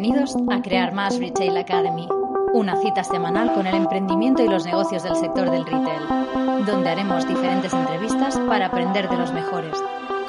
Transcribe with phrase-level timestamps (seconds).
[0.00, 2.06] Bienvenidos a Crear Más Retail Academy,
[2.52, 7.26] una cita semanal con el emprendimiento y los negocios del sector del retail, donde haremos
[7.26, 9.76] diferentes entrevistas para aprender de los mejores,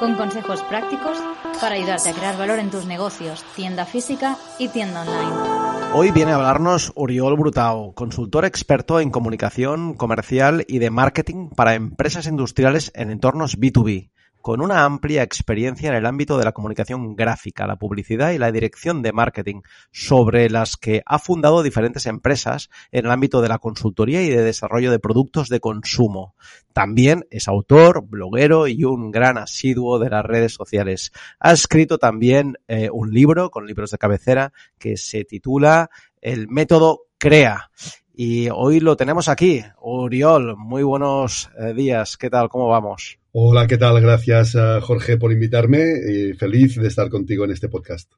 [0.00, 1.22] con consejos prácticos
[1.60, 5.92] para ayudarte a crear valor en tus negocios, tienda física y tienda online.
[5.94, 11.74] Hoy viene a hablarnos Oriol Brutao, consultor experto en comunicación comercial y de marketing para
[11.74, 17.14] empresas industriales en entornos B2B con una amplia experiencia en el ámbito de la comunicación
[17.14, 19.60] gráfica, la publicidad y la dirección de marketing,
[19.92, 24.42] sobre las que ha fundado diferentes empresas en el ámbito de la consultoría y de
[24.42, 26.34] desarrollo de productos de consumo.
[26.72, 31.12] También es autor, bloguero y un gran asiduo de las redes sociales.
[31.38, 37.02] Ha escrito también eh, un libro con libros de cabecera que se titula El método
[37.18, 37.70] Crea.
[38.14, 39.62] Y hoy lo tenemos aquí.
[39.78, 42.16] Oriol, muy buenos eh, días.
[42.16, 42.48] ¿Qué tal?
[42.48, 43.19] ¿Cómo vamos?
[43.32, 44.00] Hola, ¿qué tal?
[44.00, 48.10] Gracias, eh, Jorge, por invitarme y feliz de estar contigo en este podcast.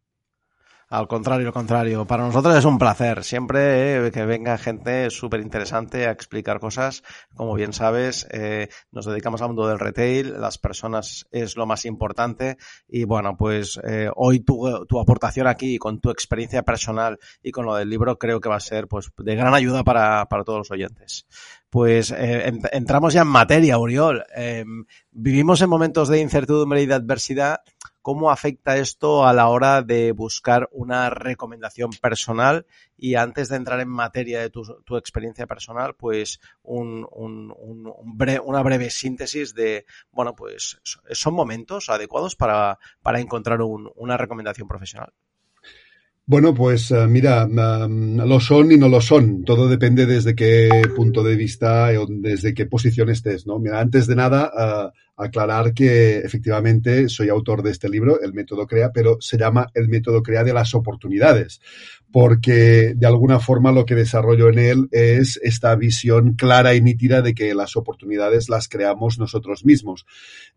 [0.92, 2.06] Al contrario, al contrario.
[2.06, 7.02] Para nosotros es un placer siempre eh, que venga gente súper interesante a explicar cosas.
[7.34, 11.86] Como bien sabes, eh, nos dedicamos al mundo del retail, las personas es lo más
[11.86, 17.52] importante y bueno, pues eh, hoy tu, tu, aportación aquí con tu experiencia personal y
[17.52, 20.44] con lo del libro creo que va a ser pues de gran ayuda para, para
[20.44, 21.24] todos los oyentes.
[21.70, 24.24] Pues eh, entramos ya en materia, Uriol.
[24.34, 27.60] Em, vivimos en momentos de incertidumbre y de adversidad
[28.03, 32.67] cómo afecta esto a la hora de buscar una recomendación personal
[32.98, 37.55] y antes de entrar en materia de tu, experiencia personal, pues un, un,
[38.45, 40.80] una breve síntesis de, bueno, pues
[41.12, 45.12] son momentos adecuados para, para encontrar una recomendación profesional.
[46.24, 49.45] Bueno, pues uh, mira, um, lo son y no lo son.
[49.45, 53.58] Todo depende desde qué punto de vista o desde qué posición estés, ¿no?
[53.58, 58.66] Mira, antes de nada, uh, aclarar que efectivamente soy autor de este libro, El método
[58.66, 61.60] CREA, pero se llama El método CREA de las oportunidades,
[62.10, 67.22] porque de alguna forma lo que desarrollo en él es esta visión clara y nítida
[67.22, 70.06] de que las oportunidades las creamos nosotros mismos.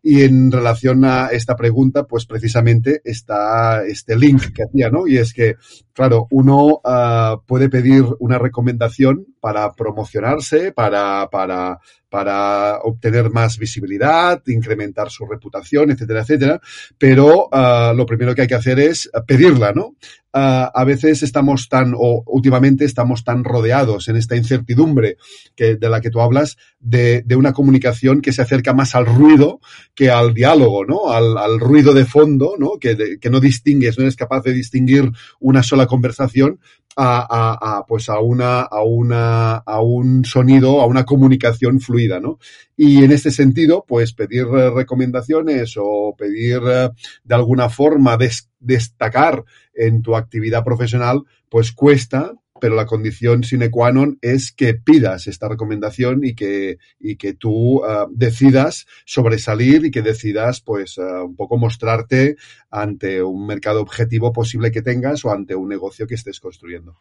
[0.04, 5.08] Y en relación a esta pregunta, pues precisamente está este link que hacía, ¿no?
[5.08, 5.56] Y es que,
[5.96, 11.80] claro, uno uh, puede pedir una recomendación para promocionarse, para, para,
[12.10, 16.62] para obtener más visibilidad, incrementar su reputación, etcétera, etcétera.
[16.98, 19.96] Pero uh, lo primero que hay que hacer es pedirla, ¿no?
[20.36, 25.16] Uh, a veces estamos tan, o últimamente estamos tan rodeados en esta incertidumbre
[25.56, 29.06] que, de la que tú hablas, de, de, una comunicación que se acerca más al
[29.06, 29.62] ruido
[29.94, 31.10] que al diálogo, ¿no?
[31.10, 32.72] Al, al ruido de fondo, ¿no?
[32.82, 35.10] Que, que no distingues, no eres capaz de distinguir
[35.40, 36.60] una sola conversación
[36.98, 42.40] a, a, pues a una, a una, a un sonido, a una comunicación fluida, ¿no?
[42.78, 49.44] Y en este sentido, pues pedir recomendaciones o pedir de alguna forma des, destacar
[49.76, 55.28] en tu actividad profesional, pues cuesta, pero la condición sine qua non es que pidas
[55.28, 61.26] esta recomendación y que, y que tú uh, decidas sobresalir y que decidas, pues, uh,
[61.26, 62.38] un poco mostrarte
[62.72, 66.96] ante un mercado objetivo posible que tengas o ante un negocio que estés construyendo.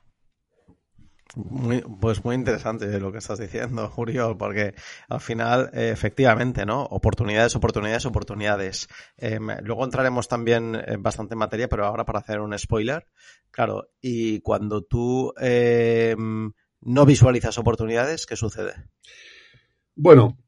[1.36, 4.74] Muy, pues muy interesante lo que estás diciendo, Julio, porque
[5.08, 6.82] al final, eh, efectivamente, ¿no?
[6.82, 8.88] Oportunidades, oportunidades, oportunidades.
[9.16, 13.06] Eh, luego entraremos también en bastante materia, pero ahora para hacer un spoiler,
[13.50, 18.74] claro, y cuando tú eh, no visualizas oportunidades, ¿qué sucede?
[19.96, 20.38] Bueno,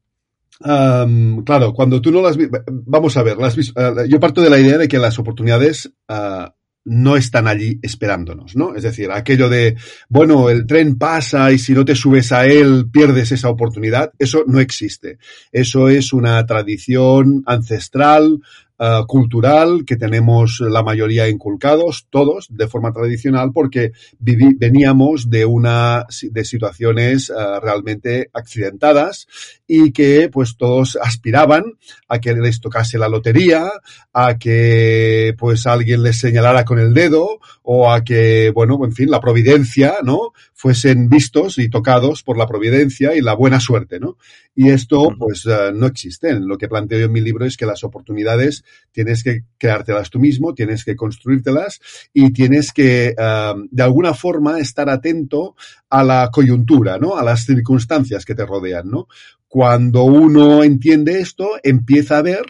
[0.59, 2.37] claro, cuando tú no las...
[2.67, 6.49] Vamos a ver, las, uh, yo parto de la idea de que las oportunidades uh,
[6.87, 8.75] no están allí esperándonos, ¿no?
[8.75, 9.75] Es decir, aquello de,
[10.07, 14.43] bueno, el tren pasa y si no te subes a él pierdes esa oportunidad, eso
[14.47, 15.17] no existe.
[15.51, 18.39] Eso es una tradición ancestral,
[18.79, 26.05] uh, cultural que tenemos la mayoría inculcados, todos, de forma tradicional, porque veníamos de una,
[26.21, 29.27] de situaciones uh, realmente accidentadas
[29.67, 31.63] y que pues todos aspiraban
[32.07, 33.69] a que les tocase la lotería,
[34.13, 39.09] a que pues alguien les señalara con el dedo o a que, bueno, en fin,
[39.09, 40.33] la providencia, ¿no?
[40.53, 44.17] Fuesen vistos y tocados por la providencia y la buena suerte, ¿no?
[44.59, 46.33] Y esto, pues, uh, no existe.
[46.39, 50.17] Lo que planteo yo en mi libro es que las oportunidades tienes que creártelas tú
[50.17, 51.79] mismo, tienes que construírtelas
[52.11, 55.55] y tienes que, uh, de alguna forma, estar atento
[55.91, 57.17] a la coyuntura, ¿no?
[57.17, 59.07] A las circunstancias que te rodean, ¿no?
[59.47, 62.45] Cuando uno entiende esto, empieza a ver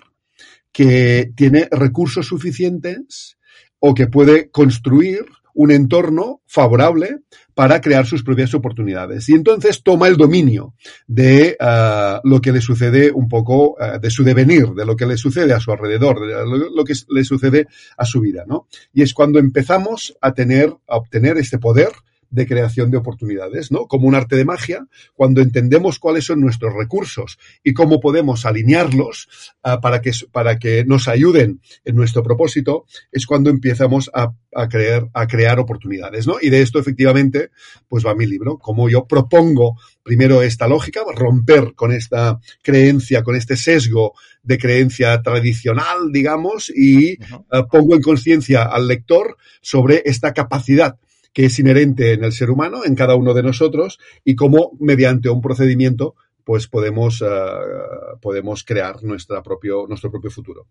[0.71, 3.37] que tiene recursos suficientes
[3.79, 5.25] o que puede construir
[5.57, 7.21] un entorno favorable
[7.55, 9.27] para crear sus propias oportunidades.
[9.29, 10.75] Y entonces toma el dominio
[11.07, 15.07] de uh, lo que le sucede un poco, uh, de su devenir, de lo que
[15.07, 17.65] le sucede a su alrededor, de lo, que le sucede
[17.97, 18.67] a su vida, ¿no?
[18.93, 21.89] Y es cuando empezamos a tener, a obtener este poder
[22.29, 23.87] de creación de oportunidades, ¿no?
[23.87, 29.27] Como un arte de magia, cuando entendemos cuáles son nuestros recursos y cómo podemos alinearlos
[29.63, 34.67] uh, para, que, para que nos ayuden en nuestro propósito, es cuando empezamos a, a,
[34.67, 36.37] creer, a crear oportunidades, ¿no?
[36.41, 37.49] Y de esto efectivamente,
[37.87, 43.35] pues va mi libro, como yo propongo primero esta lógica, romper con esta creencia, con
[43.35, 44.13] este sesgo
[44.43, 50.97] de creencia tradicional, digamos, y uh, pongo en conciencia al lector sobre esta capacidad
[51.37, 55.29] que es inherente en el ser humano, en cada uno de nosotros, y cómo mediante
[55.29, 60.65] un procedimiento pues podemos, uh, podemos crear nuestra propio, nuestro propio futuro.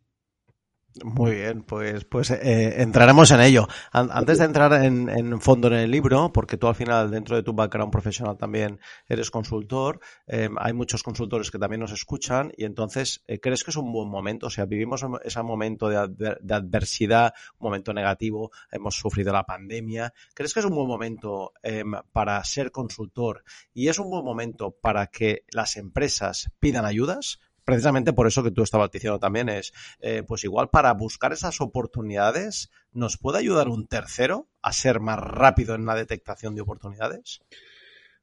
[1.05, 3.67] Muy bien, pues, pues eh, entraremos en ello.
[3.93, 7.43] Antes de entrar en, en, fondo en el libro, porque tú al final, dentro de
[7.43, 12.65] tu background profesional también eres consultor, eh, hay muchos consultores que también nos escuchan y
[12.65, 14.47] entonces, eh, ¿crees que es un buen momento?
[14.47, 19.45] O sea, vivimos ese momento de, adver de, adversidad, un momento negativo, hemos sufrido la
[19.45, 20.15] pandemia.
[20.35, 23.45] ¿Crees que es un buen momento eh, para ser consultor
[23.75, 27.41] y es un buen momento para que las empresas pidan ayudas?
[27.67, 31.61] Precisamente por eso que tú estabas diciendo también es, eh, pues igual para buscar esas
[31.61, 37.41] oportunidades, ¿nos puede ayudar un tercero a ser más rápido en la detectación de oportunidades?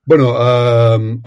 [0.05, 0.33] Bueno,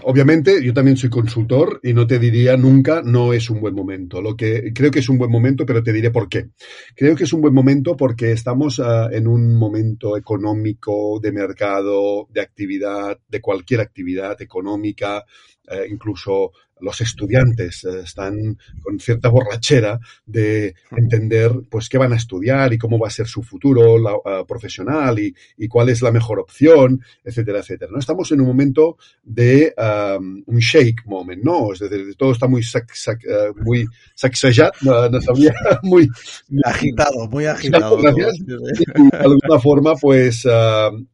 [0.02, 4.20] obviamente yo también soy consultor y no te diría nunca no es un buen momento.
[4.20, 6.50] Lo que creo que es un buen momento, pero te diré por qué.
[6.94, 12.28] Creo que es un buen momento porque estamos uh, en un momento económico, de mercado,
[12.30, 15.24] de actividad, de cualquier actividad económica,
[15.70, 22.16] uh, incluso los estudiantes eh, están con cierta borrachera de entender pues qué van a
[22.16, 26.02] estudiar y cómo va a ser su futuro la, uh, profesional y, y, cuál es
[26.02, 27.90] la mejor opción, etcétera, etcétera.
[27.92, 27.98] ¿no?
[27.98, 31.72] Estamos en un momento de um, un shake moment, ¿no?
[31.72, 36.08] Es decir, todo está muy sac, sac, uh, muy sacsejat, no, no sabía, muy,
[36.48, 37.96] muy, agitado, muy agitado.
[37.98, 38.38] Gracias.
[38.40, 41.06] Y, de alguna forma, pues uh,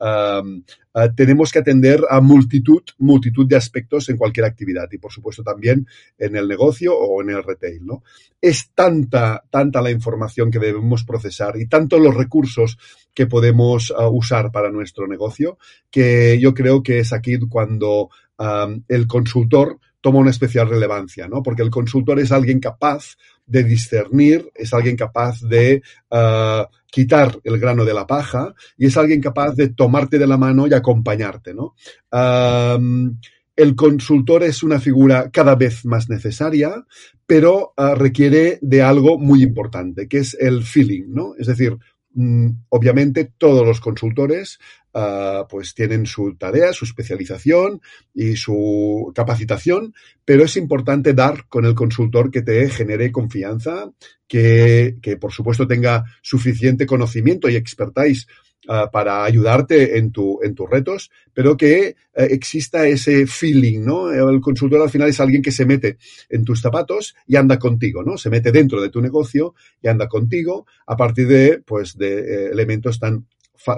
[0.94, 5.42] Uh, tenemos que atender a multitud, multitud de aspectos en cualquier actividad y, por supuesto,
[5.42, 5.86] también
[6.18, 8.02] en el negocio o en el retail, ¿no?
[8.40, 12.78] Es tanta, tanta la información que debemos procesar y tantos los recursos
[13.14, 15.58] que podemos uh, usar para nuestro negocio
[15.90, 21.42] que yo creo que es aquí cuando um, el consultor toma una especial relevancia, ¿no?
[21.42, 23.16] Porque el consultor es alguien capaz
[23.46, 28.96] de discernir, es alguien capaz de uh, quitar el grano de la paja y es
[28.96, 31.74] alguien capaz de tomarte de la mano y acompañarte, ¿no?
[33.54, 36.86] El consultor es una figura cada vez más necesaria,
[37.26, 41.34] pero uh, requiere de algo muy importante, que es el feeling, ¿no?
[41.38, 41.76] Es decir,
[42.14, 44.58] mm, obviamente todos los consultores
[44.94, 47.80] uh, pues tienen su tarea, su especialización
[48.14, 49.94] y su capacitación,
[50.24, 53.90] pero es importante dar con el consultor que te genere confianza,
[54.26, 58.26] que, que por supuesto tenga suficiente conocimiento y expertise
[58.64, 64.12] Uh, para ayudarte en, tu, en tus retos, pero que uh, exista ese feeling, ¿no?
[64.12, 68.05] El consultor al final es alguien que se mete en tus zapatos y anda contigo,
[68.05, 68.17] ¿no?
[68.17, 72.50] Se mete dentro de tu negocio y anda contigo a partir de, pues, de eh,
[72.52, 73.26] elementos tan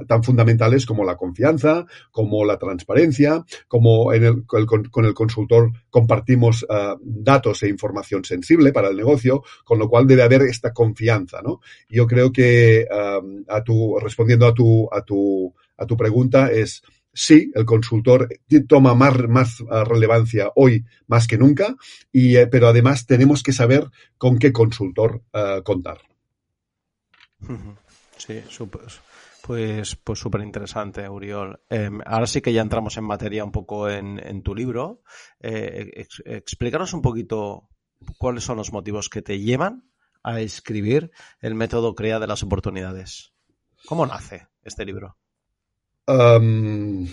[0.07, 6.63] tan fundamentales como la confianza, como la transparencia, como en el, con el consultor compartimos
[6.65, 11.43] uh, datos e información sensible para el negocio, con lo cual debe haber esta confianza,
[11.43, 11.61] ¿no?
[11.89, 12.87] Yo creo que
[13.49, 16.83] a tu, respondiendo a tu, a tu, a tu pregunta es
[17.15, 18.29] sí, el consultor
[18.69, 21.77] toma más, más uh, relevancia hoy más que nunca,
[22.13, 23.89] y, eh, pero además tenemos que saber
[24.19, 25.99] con qué consultor uh, contar.
[28.17, 28.83] Sí, súper.
[29.47, 31.61] Pues, pues súper interesante, Uriol.
[31.69, 35.03] Eh, ahora sí que ya entramos en materia un poco en, en tu libro.
[35.39, 37.69] Eh, ex, explícanos un poquito
[38.17, 39.85] cuáles son los motivos que te llevan
[40.23, 41.11] a escribir
[41.41, 43.35] el método CREA de las oportunidades.
[43.85, 45.19] ¿Cómo nace este libro?
[46.07, 47.07] Um,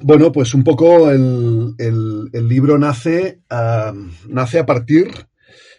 [0.00, 3.94] bueno, pues un poco el, el, libro nace, uh,
[4.26, 5.10] nace a partir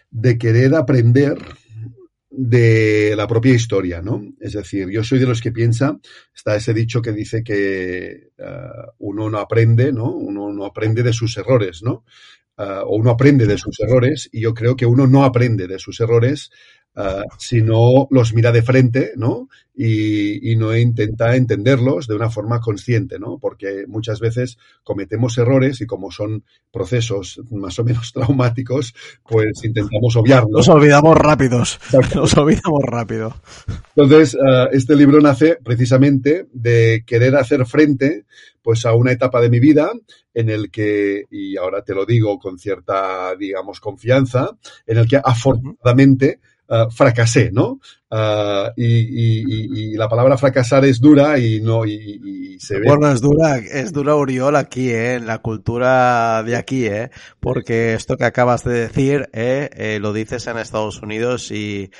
[0.08, 1.36] de querer aprender
[2.34, 4.22] de la propia historia, ¿no?
[4.40, 5.98] Es decir, yo soy de los que piensa,
[6.34, 10.10] está ese dicho que dice que uh, uno no aprende, ¿no?
[10.10, 12.04] Uno no aprende de sus errores, ¿no?
[12.56, 15.78] Uh, o uno aprende de sus errores y yo creo que uno no aprende de
[15.78, 16.50] sus errores
[16.96, 19.48] uh, sino los mira de frente, ¿no?
[19.74, 23.38] Y, y, no intenta entenderlos de una forma consciente, ¿no?
[23.38, 28.94] Porque muchas veces cometemos errores y como son procesos más o menos traumáticos,
[29.26, 30.52] pues intentamos obviarlos.
[30.52, 31.80] Los olvidamos rápidos.
[32.14, 33.34] Los olvidamos rápido.
[33.96, 38.26] Entonces, uh, este libro nace precisamente de querer hacer frente
[38.62, 39.90] pues a una etapa de mi vida
[40.34, 44.50] en el que, y ahora te lo digo con cierta, digamos, confianza,
[44.86, 47.78] en el que afortunadamente uh, fracasé, ¿no?
[48.10, 52.86] Uh, y, y, y, la palabra fracasar es dura y no y, se ve.
[52.86, 55.14] Bueno, es dura, es dura Uriol aquí, ¿eh?
[55.14, 57.10] en la cultura de aquí, ¿eh?
[57.40, 59.70] porque esto que acabas de decir, ¿eh?
[59.72, 61.90] Eh, lo dices en Estados Unidos y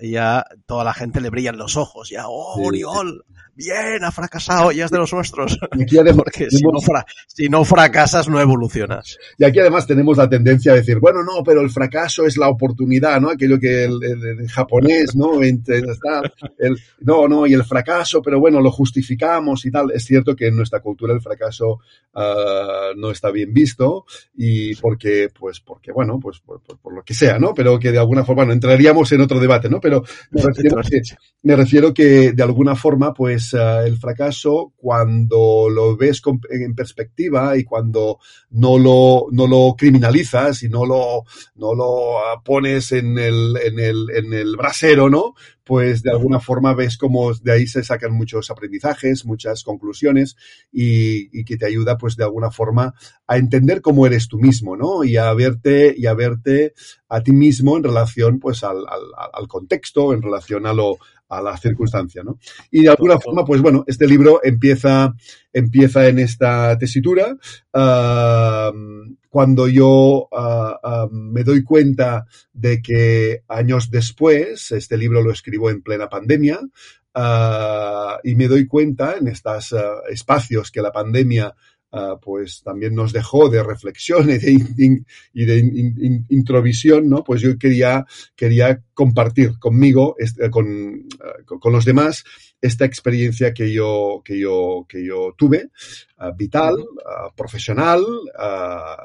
[0.00, 4.12] ya toda la gente le brillan los ojos, ya, oh, sí, Uriol, sí bien, ha
[4.12, 5.58] fracasado, ya es de los nuestros.
[5.72, 9.18] Aquí además, Porque si no, fra si no, fracasas, no evolucionas.
[9.36, 12.48] Y aquí además tenemos la tendencia a decir, bueno, no, pero el fracaso es la
[12.48, 13.30] oportunidad, ¿no?
[13.30, 15.42] Aquello que el, el, el japonés, ¿no?
[15.42, 19.90] El, no, no, y el fracaso, pero bueno, lo justificamos y tal.
[19.92, 21.80] Es cierto que en nuestra cultura el fracaso
[22.14, 27.02] uh, no está bien visto y porque, pues, porque, bueno, pues por, por, por, lo
[27.02, 27.54] que sea, ¿no?
[27.54, 29.80] Pero que de alguna forma, no entraríamos en otro debate, ¿no?
[29.80, 31.00] Pero me refiero, que,
[31.42, 36.74] me refiero que de alguna forma, pues, uh, el fracaso cuando lo ves con, en
[36.74, 38.18] perspectiva y cuando
[38.50, 41.24] no lo, no lo criminalizas y no lo,
[41.56, 45.34] no lo pones en el, en el, en el brasero, ¿no?
[45.68, 50.34] pues de alguna forma ves cómo de ahí se sacan muchos aprendizajes, muchas conclusiones
[50.72, 52.94] y, y, que te ayuda pues de alguna forma
[53.26, 55.04] a entender cómo eres tú mismo, ¿no?
[55.04, 56.72] Y a verte y a verte
[57.10, 60.96] a ti mismo en relación pues al, al, al contexto, en relación a lo,
[61.28, 62.38] a la circunstancia, ¿no?
[62.70, 65.14] Y de alguna forma, pues bueno, este libro empieza,
[65.52, 67.36] empieza en esta tesitura.
[67.72, 75.32] Uh, cuando yo uh, uh, me doy cuenta de que años después, este libro lo
[75.32, 76.60] escribo en plena pandemia,
[78.22, 79.74] y me doy cuenta en estos
[80.08, 81.52] espacios que la pandemia
[81.90, 84.36] Uh, pues también nos dejó de reflexión y
[85.46, 87.24] de, in, introvisión, ¿no?
[87.24, 88.04] Pues yo quería,
[88.36, 92.24] quería compartir conmigo, este, con, uh, con, los demás,
[92.60, 95.70] esta experiencia que yo, que yo, que yo tuve,
[96.18, 96.76] uh, vital,
[97.36, 98.04] profesional,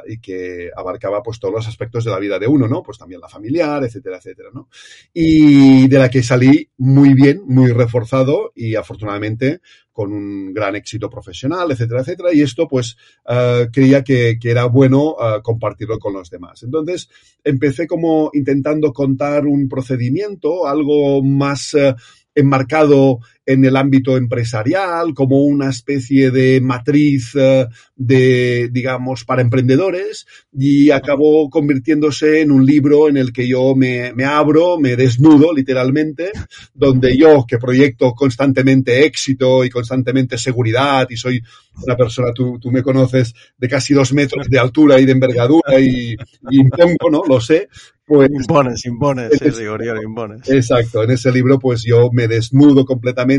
[0.07, 2.83] y que abarcaba pues todos los aspectos de la vida de uno, ¿no?
[2.83, 4.69] Pues también la familiar, etcétera, etcétera, ¿no?
[5.13, 9.61] Y de la que salí muy bien, muy reforzado y afortunadamente
[9.93, 12.33] con un gran éxito profesional, etcétera, etcétera.
[12.33, 16.63] Y esto, pues, uh, creía que, que, era bueno uh, compartirlo con los demás.
[16.63, 17.07] Entonces,
[17.43, 21.93] empecé como intentando contar un procedimiento, algo más uh,
[22.35, 30.25] enmarcado en el ámbito empresarial, como una especie de matriz uh, de, digamos, para emprendedores,
[30.51, 35.53] y acabó convirtiéndose en un libro en el que yo me, me abro, me desnudo,
[35.53, 36.31] literalmente,
[36.73, 41.41] donde yo, que proyecto constantemente éxito y constantemente seguridad, y soy
[41.85, 45.79] una persona, tú, tú me conoces, de casi dos metros de altura y de envergadura,
[45.79, 46.15] y,
[46.49, 47.23] y impongo, ¿no?
[47.27, 47.67] Lo sé,
[48.05, 50.49] pues, impones, impones, sí, Rigorio, impones.
[50.49, 53.32] Exacto, en ese libro pues yo me desnudo completamente,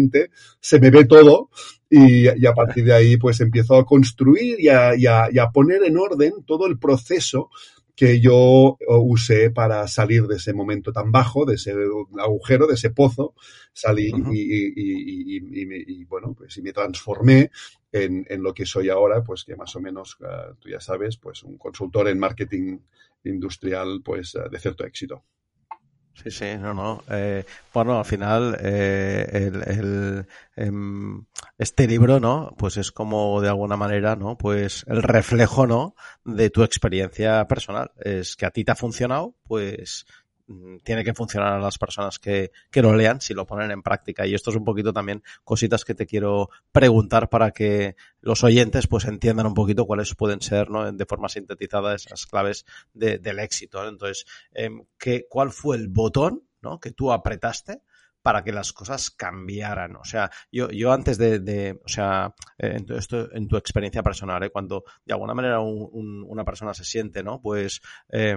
[0.60, 1.50] se me ve todo
[1.90, 5.38] y, y a partir de ahí pues empiezo a construir y a, y, a, y
[5.38, 7.50] a, poner en orden todo el proceso
[7.96, 11.72] que yo usé para salir de ese momento tan bajo, de ese
[12.18, 13.34] agujero, de ese pozo,
[13.72, 14.34] salí uh -huh.
[14.34, 17.50] y, y, y, bueno, pues y me transformé
[17.92, 21.16] en, en, lo que soy ahora, pues que más o menos, uh, tú ya sabes,
[21.16, 22.78] pues un consultor en marketing
[23.22, 25.22] industrial, pues uh, de cierto éxito.
[26.22, 27.02] Sí, sí, no, no.
[27.10, 30.70] Eh, bueno, al final, eh, el, el, eh,
[31.58, 32.54] este libro, ¿no?
[32.56, 34.38] Pues es como de alguna manera, ¿no?
[34.38, 35.96] Pues el reflejo, ¿no?
[36.24, 37.90] De tu experiencia personal.
[37.98, 40.06] Es que a ti te ha funcionado, pues
[40.82, 44.26] tiene que funcionar a las personas que, que, lo lean si lo ponen en práctica.
[44.26, 48.86] Y esto es un poquito también cositas que te quiero preguntar para que los oyentes
[48.86, 50.90] pues entiendan un poquito cuáles pueden ser, ¿no?
[50.90, 53.86] De forma sintetizada esas claves de, del éxito.
[53.88, 56.78] Entonces, eh, ¿qué, ¿cuál fue el botón, ¿no?
[56.78, 57.82] Que tú apretaste
[58.20, 59.96] para que las cosas cambiaran.
[59.96, 64.42] O sea, yo, yo antes de, o sea, en tu, esto, en tu experiencia personal,
[64.42, 64.48] ¿eh?
[64.48, 67.42] cuando de alguna manera un, un, una persona se siente, ¿no?
[67.42, 68.34] Pues eh,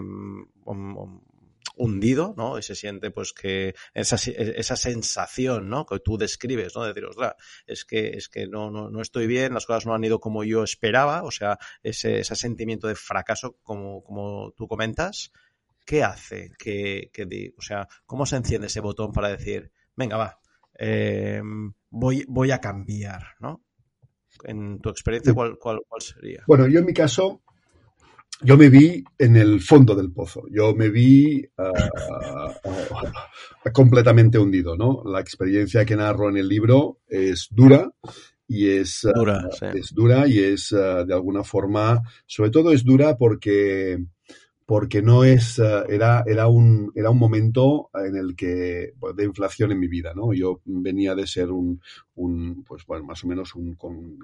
[1.77, 2.57] hundido, ¿no?
[2.57, 5.85] Y se siente pues que esa, esa sensación, ¿no?
[5.85, 6.83] Que tú describes, ¿no?
[6.83, 9.93] De decir, ostras, es que, es que no, no, no estoy bien, las cosas no
[9.93, 14.67] han ido como yo esperaba, o sea, ese, ese sentimiento de fracaso, como, como tú
[14.67, 15.31] comentas,
[15.85, 16.51] ¿qué hace?
[16.57, 20.39] Que, que, o sea, ¿cómo se enciende ese botón para decir, venga, va,
[20.77, 21.41] eh,
[21.89, 23.63] voy, voy a cambiar, ¿no?
[24.43, 26.43] En tu experiencia, ¿cuál, cuál, cuál sería?
[26.45, 27.41] Bueno, yo en mi caso,
[28.41, 34.77] yo me vi en el fondo del pozo, yo me vi uh, uh, completamente hundido,
[34.77, 35.03] ¿no?
[35.05, 37.91] La experiencia que narro en el libro es dura
[38.47, 39.65] y es dura, sí.
[39.73, 43.99] es dura y es de alguna forma, sobre todo es dura porque
[44.67, 49.79] porque no es, era, era, un, era un momento en el que, de inflación en
[49.79, 50.33] mi vida, ¿no?
[50.33, 51.81] Yo venía de ser un,
[52.17, 53.77] un pues bueno, más o menos un,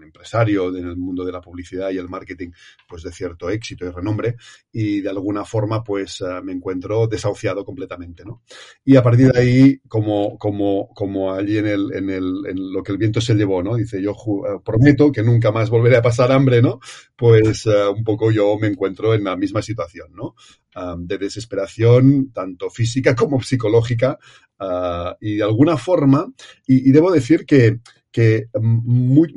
[0.03, 2.51] empresario en el mundo de la publicidad y el marketing,
[2.87, 4.35] pues de cierto éxito y renombre,
[4.71, 8.43] y de alguna forma, pues uh, me encuentro desahuciado completamente, ¿no?
[8.83, 12.83] Y a partir de ahí, como, como, como allí en el, en el, en lo
[12.83, 13.75] que el viento se llevó, ¿no?
[13.75, 16.79] Dice, yo uh, prometo que nunca más volveré a pasar hambre, ¿no?
[17.15, 20.35] Pues un poco yo me encuentro en la misma situación, ¿no?
[20.97, 24.17] De desesperación, tanto física como psicológica,
[24.59, 26.31] uh, y de alguna forma,
[26.65, 27.79] y, debo decir que,
[28.11, 29.33] que muy,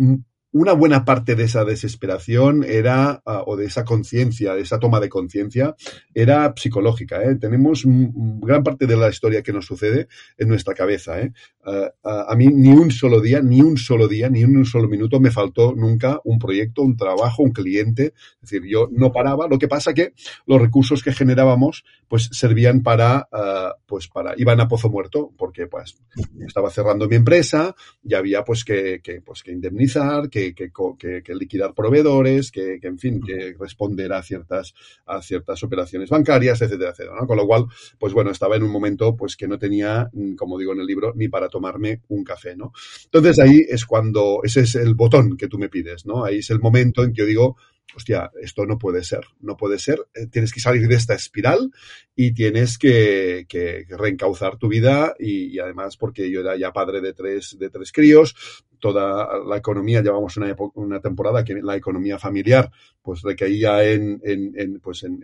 [0.53, 5.01] una buena parte de esa desesperación era, uh, o de esa conciencia, de esa toma
[5.01, 5.75] de conciencia,
[6.15, 7.23] era psicológica.
[7.23, 7.37] ¿eh?
[7.37, 11.21] Tenemos gran parte de la historia que nos sucede en nuestra cabeza.
[11.21, 11.33] ¿eh?
[11.67, 15.19] Uh, a mí ni un solo día, ni un solo día, ni un solo minuto
[15.19, 18.15] me faltó nunca un proyecto, un trabajo, un cliente.
[18.41, 19.49] Es decir, yo no paraba.
[19.49, 20.13] Lo que pasa que
[20.47, 25.67] los recursos que generábamos pues servían para, uh, pues para, iban a pozo muerto, porque
[25.67, 25.99] pues
[26.47, 31.35] estaba cerrando mi empresa, ya había pues que, que pues que indemnizar, que que, que,
[31.35, 34.75] liquidar proveedores, que, en fin, que responder a ciertas,
[35.07, 37.27] a ciertas operaciones bancarias, etcétera, etcétera.
[37.27, 37.67] Con lo cual,
[37.99, 41.13] pues bueno, estaba en un momento pues que no tenía, como digo en el libro,
[41.15, 42.73] ni para tomarme un café, ¿no?
[43.05, 46.25] Entonces ahí es cuando, ese es el botón que tú me pides, ¿no?
[46.25, 47.57] Ahí es el momento en que yo digo,
[47.97, 51.71] hostia, esto no puede ser, no puede ser, tienes que salir de esta espiral
[52.15, 53.47] y tienes que,
[53.89, 58.35] reencauzar tu vida y, además porque yo era ya padre de tres, de tres críos,
[58.79, 62.71] toda la economía, llevamos una, una temporada que la economía familiar
[63.01, 65.21] pues recaía en, en, en pues en,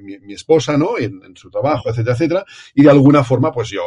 [0.00, 0.96] mi, mi, esposa, ¿no?
[0.98, 2.44] En, su trabajo, etcétera, etcétera.
[2.74, 3.82] Y de alguna forma, pues yo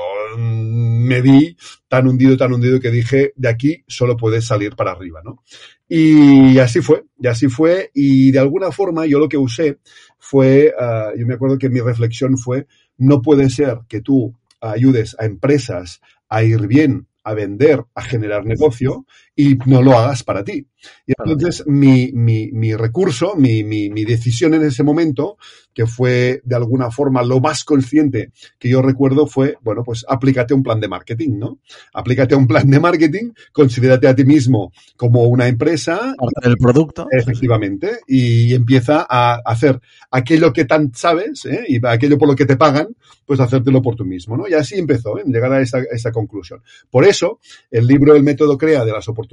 [1.07, 5.21] me vi tan hundido, tan hundido que dije, de aquí solo puedes salir para arriba,
[5.23, 5.43] ¿no?
[5.89, 7.91] Y así fue, y así fue.
[7.93, 9.79] Y de alguna forma yo lo que usé
[10.19, 15.15] fue, uh, yo me acuerdo que mi reflexión fue, no puede ser que tú ayudes
[15.19, 19.05] a empresas a ir bien a vender, a generar negocio
[19.39, 20.65] y no lo hagas para ti.
[21.05, 25.37] Y entonces mi, mi, mi recurso, mi, mi, mi, decisión en ese momento,
[25.73, 30.55] que fue de alguna forma lo más consciente que yo recuerdo fue, bueno, pues aplícate
[30.55, 31.59] un plan de marketing, ¿no?
[31.93, 36.15] Aplícate un plan de marketing, considérate a ti mismo como una empresa.
[36.17, 37.07] Parte del producto.
[37.11, 37.99] Efectivamente.
[38.07, 41.63] Y empieza a hacer aquello que tan sabes, ¿eh?
[41.67, 42.87] y aquello por lo que te pagan,
[43.25, 44.47] pues hacértelo por tú mismo, ¿no?
[44.47, 45.23] Y así empezó, ¿eh?
[45.27, 46.63] llegar a esa, a esa conclusión.
[46.89, 49.26] Por eso, el libro El método crea de las oportunidades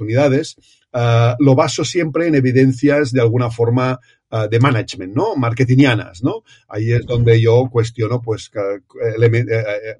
[0.93, 3.99] uh, lo baso siempre en evidencias de alguna forma
[4.31, 5.35] uh, de management, ¿no?
[5.35, 6.43] Marketingianas, ¿no?
[6.67, 8.81] Ahí es donde yo cuestiono, pues, eh,
[9.25, 9.95] eh,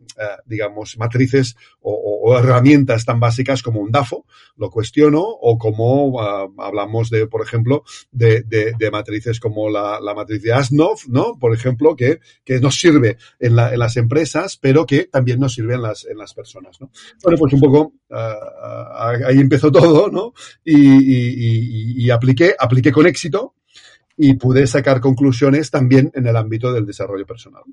[0.46, 4.26] digamos, matrices o, herramientas tan básicas como un DAFO,
[4.58, 8.44] lo cuestiono, o como uh, hablamos de, por ejemplo, de,
[8.92, 11.38] matrices como la, matriz de Asnov, ¿no?
[11.40, 15.54] Por ejemplo, que, que nos sirve en, la, en, las empresas, pero que también nos
[15.54, 16.90] sirve en las, en las personas, ¿no?
[17.24, 20.34] Bueno, pues un poco ahí empezó todo, ¿no?
[20.64, 23.56] Y, y apliqué, apliqué con éxito
[24.18, 27.64] y pude sacar conclusiones también en el ámbito del desarrollo personal.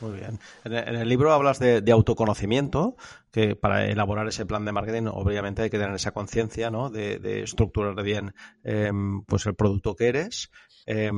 [0.00, 0.38] Muy bien.
[0.64, 2.96] En el libro hablas de, autoconocimiento,
[3.32, 6.88] que para elaborar ese plan de marketing, obviamente hay que tener esa conciencia, ¿no?
[6.88, 8.92] De, de, estructurar bien eh,
[9.26, 10.50] pues el producto que eres.
[10.86, 11.10] Eh,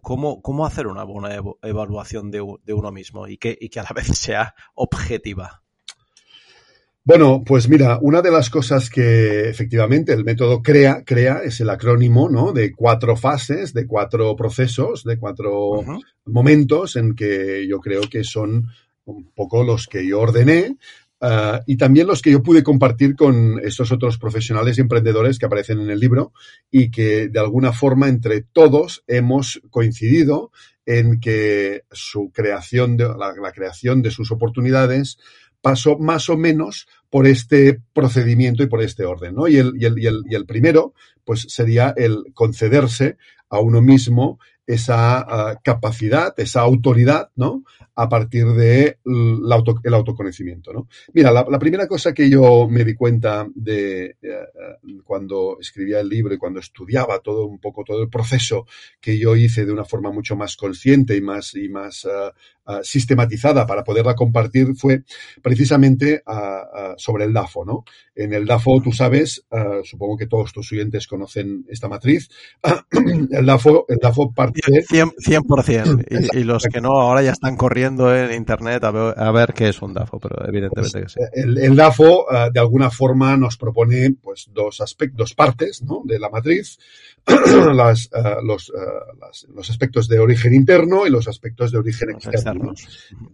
[0.00, 3.84] ¿cómo, ¿Cómo hacer una buena evaluación de, de uno mismo y que, y que a
[3.84, 5.65] la vez sea objetiva?
[7.06, 11.70] Bueno, pues mira, una de las cosas que efectivamente el método CREA, CREA es el
[11.70, 12.52] acrónimo, ¿no?
[12.52, 16.02] De cuatro fases, de cuatro procesos, de cuatro uh -huh.
[16.24, 18.66] momentos en que yo creo que son
[19.04, 20.78] un poco los que yo ordené
[21.20, 25.46] uh, y también los que yo pude compartir con estos otros profesionales y emprendedores que
[25.46, 26.32] aparecen en el libro
[26.72, 30.50] y que de alguna forma entre todos hemos coincidido
[30.84, 35.18] en que su creación de la, la creación de sus oportunidades
[35.60, 39.48] pasó más o menos por este procedimiento y por este orden, ¿no?
[39.48, 43.16] Y el, y el, y el, y el primero, pues sería el concederse
[43.48, 47.62] a uno mismo esa uh, capacidad, esa autoridad, ¿no?
[47.94, 50.88] A partir de el, auto, el autoconocimiento, ¿no?
[51.12, 56.34] Mira, la, primera cosa que yo me di cuenta de uh, cuando escribía el libro
[56.34, 58.66] y cuando estudiaba todo un poco todo el proceso
[59.00, 62.32] que yo hice de una forma mucho más consciente y más y más uh,
[62.66, 65.02] uh, sistematizada para poderla compartir fue
[65.42, 67.84] precisamente uh, sobre el DAFO, ¿no?
[68.14, 69.44] En el DAFO, tú sabes,
[69.84, 72.30] supongo que todos tus oyentes conocen esta matriz,
[73.30, 74.60] el DAFO, el DAFO parte...
[74.62, 79.14] 100%, 100% y, y, los que no ahora ya están corriendo en internet a ver,
[79.18, 81.26] a ver qué es un DAFO, pero evidentemente pues, que sí.
[81.34, 86.02] El, el DAFO, de alguna forma, nos propone pues dos aspectos, dos partes, ¿no?
[86.04, 86.78] De la matriz,
[87.26, 92.10] las, uh, los, uh, las, los, aspectos de origen interno y los aspectos de origen
[92.10, 92.55] externo.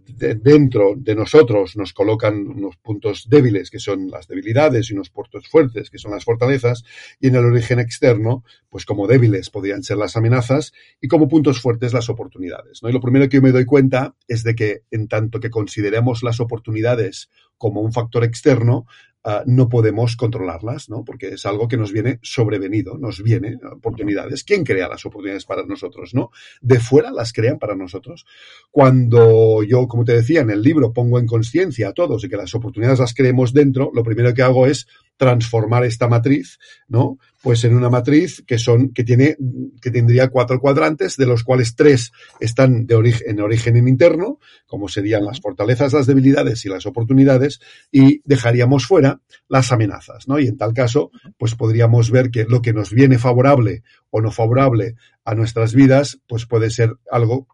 [0.07, 5.09] De, dentro de nosotros nos colocan unos puntos débiles, que son las debilidades, y unos
[5.09, 6.83] puntos fuertes, que son las fortalezas,
[7.19, 11.61] y en el origen externo, pues como débiles podrían ser las amenazas y como puntos
[11.61, 12.81] fuertes las oportunidades.
[12.83, 12.89] ¿no?
[12.89, 16.23] Y lo primero que yo me doy cuenta es de que en tanto que consideremos
[16.23, 18.85] las oportunidades como un factor externo,
[19.25, 21.05] Uh, no podemos controlarlas, ¿no?
[21.05, 24.43] Porque es algo que nos viene sobrevenido, nos viene oportunidades.
[24.43, 26.31] ¿Quién crea las oportunidades para nosotros, no?
[26.61, 28.25] De fuera las crean para nosotros.
[28.69, 32.35] Cuando yo, como te decía, en el libro pongo en conciencia a todos y que
[32.35, 37.17] las oportunidades las creemos dentro, lo primero que hago es transformar esta matriz, ¿no?
[37.41, 39.37] Pues en una matriz que son, que tiene,
[39.81, 44.87] que tendría cuatro cuadrantes, de los cuales tres están de origen, en origen interno, como
[44.87, 47.59] serían las fortalezas, las debilidades y las oportunidades,
[47.91, 50.39] y dejaríamos fuera las amenazas, ¿no?
[50.39, 54.31] Y en tal caso, pues podríamos ver que lo que nos viene favorable o no
[54.31, 54.95] favorable
[55.25, 57.47] a nuestras vidas, pues puede ser algo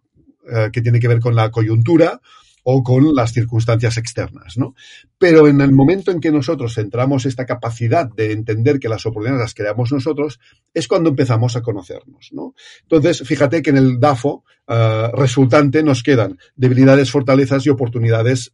[0.52, 2.22] eh, que tiene que ver con la coyuntura,
[2.64, 4.76] o con las circunstancias externas, ¿no?
[5.18, 9.42] Pero en el momento en que nosotros centramos esta capacidad de entender que las oportunidades
[9.42, 10.40] las creamos nosotros,
[10.74, 12.54] es cuando empezamos a conocernos, ¿no?
[12.84, 18.54] Entonces, fíjate que en el DAFO uh, resultante nos quedan debilidades, fortalezas y oportunidades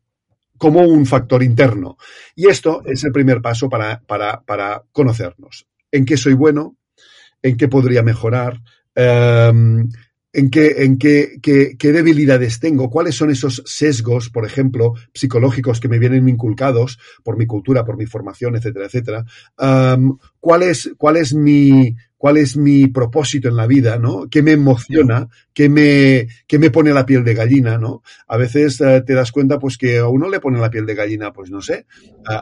[0.57, 1.97] como un factor interno.
[2.35, 5.67] Y esto es el primer paso para, para, para conocernos.
[5.91, 6.77] ¿En qué soy bueno?
[7.41, 8.61] ¿En qué podría mejorar?
[8.95, 9.89] Um,
[10.35, 15.79] en qué, en qué, qué, qué, debilidades tengo, cuáles son esos sesgos, por ejemplo, psicológicos
[15.79, 19.25] que me vienen inculcados por mi cultura, por mi formación, etcétera, etcétera.
[20.39, 24.27] ¿cuál, es, cuál, es mi, ¿Cuál es mi propósito en la vida, no?
[24.29, 25.27] ¿Qué me emociona?
[25.53, 28.01] ¿Qué me, qué me pone la piel de gallina, no?
[28.27, 30.95] A veces uh, te das cuenta, pues, que a uno le pone la piel de
[30.95, 31.85] gallina, pues, no sé,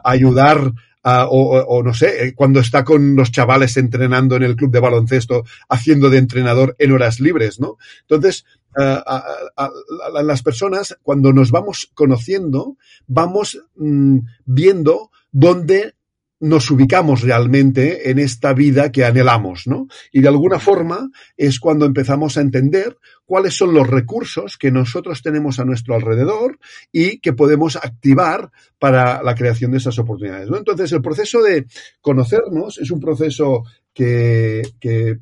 [0.04, 0.72] ayudar
[1.06, 4.72] Uh, o, o, no sé, eh, cuando está con los chavales entrenando en el club
[4.72, 7.78] de baloncesto, haciendo de entrenador en horas libres, ¿no?
[8.08, 8.46] Entonces,
[8.78, 9.24] uh, a,
[9.58, 9.72] a,
[10.16, 15.96] a, las personas, cuando nos vamos conociendo, vamos mmm, viendo dónde
[16.44, 19.88] nos ubicamos realmente en esta vida que anhelamos, ¿no?
[20.12, 25.22] Y de alguna forma es cuando empezamos a entender cuáles son los recursos que nosotros
[25.22, 26.60] tenemos a nuestro alrededor
[26.92, 30.50] y que podemos activar para la creación de esas oportunidades.
[30.54, 31.66] Entonces, el proceso de
[32.02, 35.20] conocernos es un proceso que, que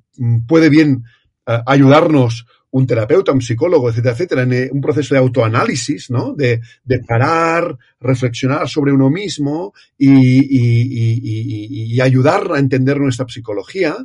[0.47, 1.03] puede bien
[1.45, 6.33] uh, ayudarnos un terapeuta, un psicólogo, etcétera, etcétera, en un proceso de autoanálisis, ¿no?
[6.33, 13.95] De, de parar, reflexionar sobre uno mismo y, y, y, ayudar a entender nuestra psicología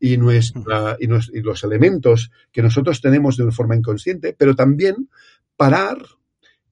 [0.00, 5.08] y, nuestra, y, los elementos que nosotros tenemos de una forma inconsciente, pero también
[5.56, 5.98] parar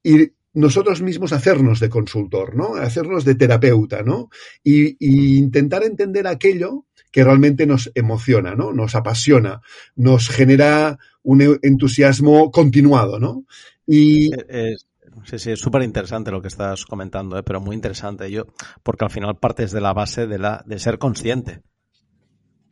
[0.03, 2.75] y nosotros mismos hacernos de consultor, ¿no?
[2.75, 4.31] Hacernos de terapeuta, ¿no?
[4.63, 4.97] Y,
[5.39, 8.73] intentar entender aquello que realmente nos emociona, ¿no?
[8.73, 9.61] Nos apasiona,
[9.95, 13.45] nos genera un entusiasmo continuado, ¿no?
[13.87, 14.33] Y...
[14.49, 14.89] Es,
[15.25, 17.43] sí, sí, es súper interesante lo que estás comentando, ¿eh?
[17.43, 18.31] pero muy interesante.
[18.31, 18.47] Yo,
[18.83, 21.63] porque al final partes de la base de, la, de ser consciente.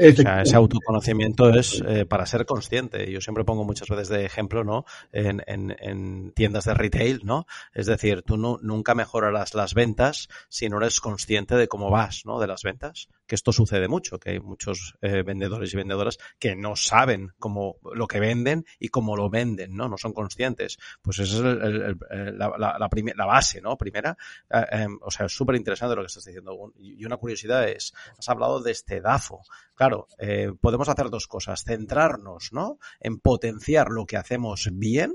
[0.00, 3.12] O sea, ese autoconocimiento es eh, para ser consciente.
[3.12, 4.86] Yo siempre pongo muchas veces de ejemplo, ¿no?
[5.12, 7.44] En, en, en tiendas de retail, ¿no?
[7.74, 12.22] Es decir, tú no, nunca mejorarás las ventas si no eres consciente de cómo vas,
[12.24, 12.40] ¿no?
[12.40, 13.08] De las ventas.
[13.30, 17.76] Que esto sucede mucho, que hay muchos eh, vendedores y vendedoras que no saben cómo
[17.94, 19.88] lo que venden y cómo lo venden, ¿no?
[19.88, 20.78] No son conscientes.
[21.00, 21.96] Pues esa es el,
[22.36, 23.78] la, base, ¿no?
[23.78, 24.16] Primera.
[24.50, 26.72] Eh, eh, o sea, es súper interesante lo que estás diciendo.
[26.74, 29.42] Y una curiosidad es, has hablado de este DAFO.
[29.76, 31.62] Claro, eh, podemos hacer dos cosas.
[31.62, 32.80] Centrarnos, ¿no?
[32.98, 35.14] En potenciar lo que hacemos bien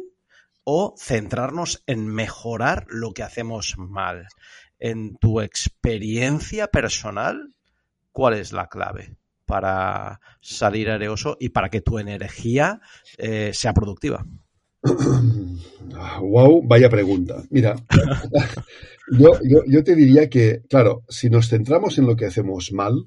[0.63, 4.27] o centrarnos en mejorar lo que hacemos mal.
[4.79, 7.54] En tu experiencia personal,
[8.15, 12.79] ¿cuál es la clave para salir areoso y para que tu energía
[13.17, 14.25] eh, sea productiva?
[16.19, 17.43] Wow, vaya pregunta.
[17.51, 17.75] Mira,
[19.11, 23.05] yo, te diría que, claro, si nos centramos en lo que hacemos mal,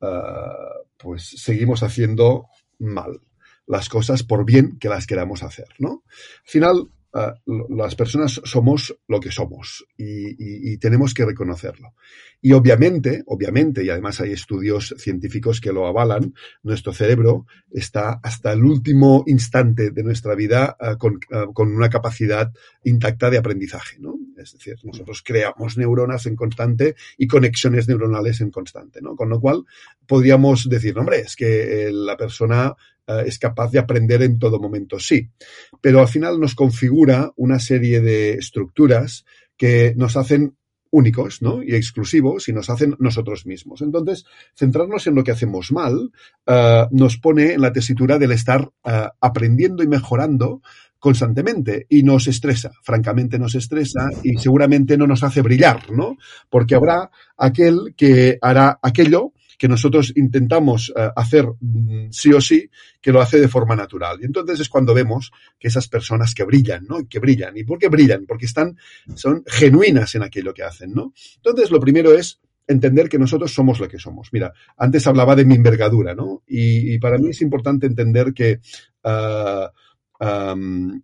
[0.00, 2.46] uh, pues seguimos haciendo
[2.78, 3.20] mal
[3.66, 6.04] las cosas por bien que las queramos hacer, ¿no?
[6.06, 11.94] Al final, uh, las personas somos lo que somos y, tenemos que reconocerlo.
[12.40, 18.52] Y obviamente, obviamente, y además hay estudios científicos que lo avalan, nuestro cerebro está hasta
[18.52, 21.20] el último instante de nuestra vida uh, con,
[21.52, 22.52] con, una capacidad
[22.84, 24.18] intacta de aprendizaje, ¿no?
[24.36, 29.14] Es decir, nosotros creamos neuronas en constante y conexiones neuronales en constante, ¿no?
[29.14, 29.64] Con lo cual
[30.06, 32.74] podríamos decir, hombre, es que eh, la persona
[33.06, 35.28] es capaz de aprender en todo momento, sí,
[35.80, 39.24] pero al final nos configura una serie de estructuras
[39.56, 40.56] que nos hacen
[40.92, 41.62] únicos ¿no?
[41.62, 43.80] y exclusivos y nos hacen nosotros mismos.
[43.80, 46.12] Entonces, centrarnos en lo que hacemos mal
[46.46, 50.60] uh, nos pone en la tesitura del estar uh, aprendiendo y mejorando
[50.98, 56.16] constantemente y nos estresa, francamente nos estresa y seguramente no nos hace brillar, ¿no?
[56.48, 62.68] Porque habrá aquel que hará aquello que nosotros intentamos uh, hacer mm, sí o sí,
[63.00, 64.18] que lo hace de forma natural.
[64.20, 67.06] Y entonces es cuando vemos que esas personas que brillan, ¿no?
[67.08, 67.56] Que brillan.
[67.56, 68.26] ¿Y por qué brillan?
[68.26, 68.76] Porque están,
[69.14, 71.12] son genuinas en aquello que hacen, ¿no?
[71.36, 74.30] Entonces lo primero es entender que nosotros somos lo que somos.
[74.32, 76.42] Mira, antes hablaba de mi envergadura, ¿no?
[76.44, 78.58] Y, para mí es importante entender que
[80.18, 81.00] um,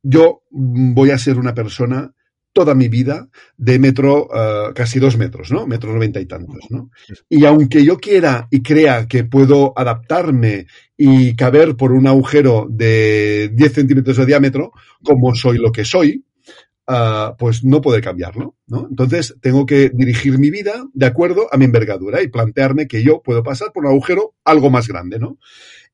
[0.00, 2.14] yo voy a ser una persona
[2.58, 5.64] toda mi vida de metro, uh, casi dos metros, ¿no?
[5.68, 6.90] Metro noventa y tantos, ¿no?
[7.28, 10.66] Y aunque yo quiera y crea que puedo adaptarme
[10.96, 14.72] y caber por un agujero de 10 centímetros de diámetro,
[15.04, 16.24] como soy lo que soy,
[16.88, 18.88] uh, pues no puede cambiarlo, ¿no?
[18.90, 23.22] Entonces tengo que dirigir mi vida de acuerdo a mi envergadura y plantearme que yo
[23.22, 25.38] puedo pasar por un agujero algo más grande, ¿no?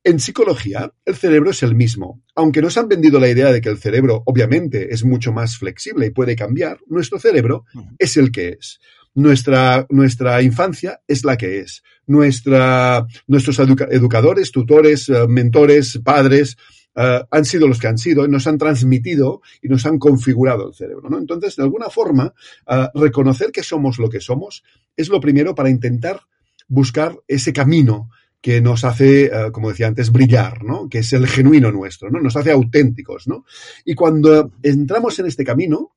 [0.06, 2.22] En psicología, el cerebro es el mismo.
[2.34, 6.06] Aunque nos han vendido la idea de que el cerebro, obviamente, es mucho más flexible
[6.06, 7.64] y puede cambiar, nuestro cerebro
[7.98, 8.80] es el que es.
[9.14, 11.82] Nuestra, nuestra infancia es la que es.
[12.06, 16.58] Nuestra, nuestros educa educadores, tutores, uh, mentores, padres,
[16.96, 20.68] uh, han sido los que han sido, y nos han transmitido y nos han configurado
[20.68, 21.08] el cerebro.
[21.08, 21.16] ¿no?
[21.16, 22.34] Entonces, de alguna forma,
[22.66, 24.64] uh, reconocer que somos lo que somos
[24.98, 26.20] es lo primero para intentar
[26.68, 28.10] buscar ese camino
[28.44, 30.86] que nos hace, uh, como decía antes, brillar, ¿no?
[30.90, 32.20] Que es el genuino nuestro, ¿no?
[32.20, 33.46] Nos hace auténticos, ¿no?
[33.86, 35.92] Y cuando entramos en este camino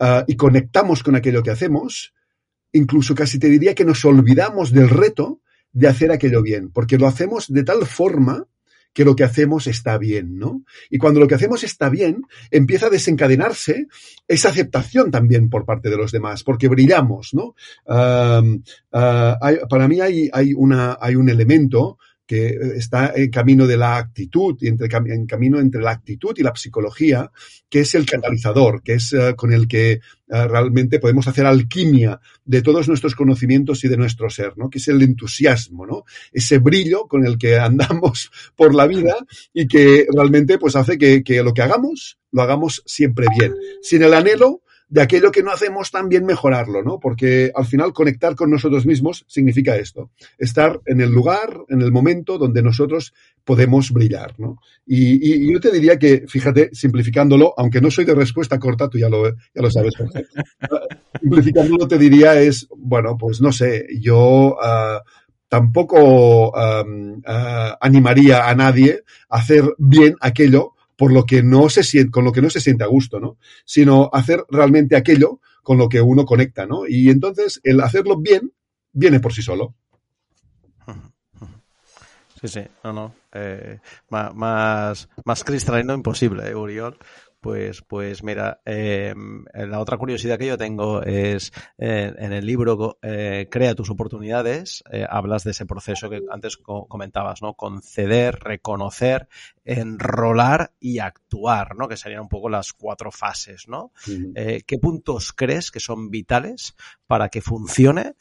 [0.00, 2.12] uh, y conectamos con aquello que hacemos,
[2.72, 7.06] incluso casi te diría que nos olvidamos del reto de hacer aquello bien, porque lo
[7.06, 8.48] hacemos de tal forma
[8.92, 10.64] que lo que hacemos está bien, ¿no?
[10.90, 13.86] Y cuando lo que hacemos está bien, empieza a desencadenarse
[14.28, 17.54] esa aceptación también por parte de los demás, porque brillamos, ¿no?
[17.86, 21.98] Hay, para mí hay, una, hay un elemento
[22.32, 26.42] que está en camino de la actitud y entre, en camino entre la actitud y
[26.42, 27.30] la psicología,
[27.68, 32.18] que es el catalizador, que es uh, con el que uh, realmente podemos hacer alquimia
[32.42, 34.70] de todos nuestros conocimientos y de nuestro ser, ¿no?
[34.70, 36.04] Que es el entusiasmo, ¿no?
[36.32, 39.14] Ese brillo con el que andamos por la vida
[39.52, 44.14] y que realmente pues hace que lo que hagamos lo hagamos siempre bien, sin el
[44.14, 47.00] anhelo de aquello que no hacemos también mejorarlo, ¿no?
[47.00, 51.90] Porque al final conectar con nosotros mismos significa esto, estar en el lugar, en el
[51.90, 54.58] momento donde nosotros podemos brillar, ¿no?
[54.84, 59.08] Y, yo te diría que, fíjate, simplificándolo, aunque no soy de respuesta corta, tú ya
[59.08, 59.94] lo, ya lo sabes,
[61.22, 64.58] simplificándolo te diría es, bueno, pues no sé, yo...
[64.62, 65.00] Uh,
[65.48, 67.22] tampoco uh,
[67.78, 70.71] animaría a nadie a hacer bien aquello
[71.02, 73.36] por lo que no se siente, con lo que no se siente a gusto, ¿no?
[73.64, 76.86] Sino hacer realmente aquello con lo que uno conecta, ¿no?
[76.86, 78.52] Y entonces el hacerlo bien
[78.92, 79.74] viene por sí solo.
[82.40, 83.14] Sí, sí, no, no.
[83.32, 86.96] Eh, más, más cristalino imposible, ¿eh, Uriol?
[87.42, 89.12] Pues, pues mira, eh,
[89.52, 94.84] la otra curiosidad que yo tengo es eh, en el libro eh, Crea tus oportunidades,
[95.08, 97.54] hablas de ese proceso que antes co comentabas, ¿no?
[97.54, 99.26] Conceder, reconocer,
[99.64, 101.88] enrolar y actuar, ¿no?
[101.88, 103.90] Que serían un poco las cuatro fases, ¿no?
[104.06, 104.64] Uh -huh.
[104.64, 106.76] ¿Qué puntos crees que son vitales
[107.08, 108.14] para que funcione?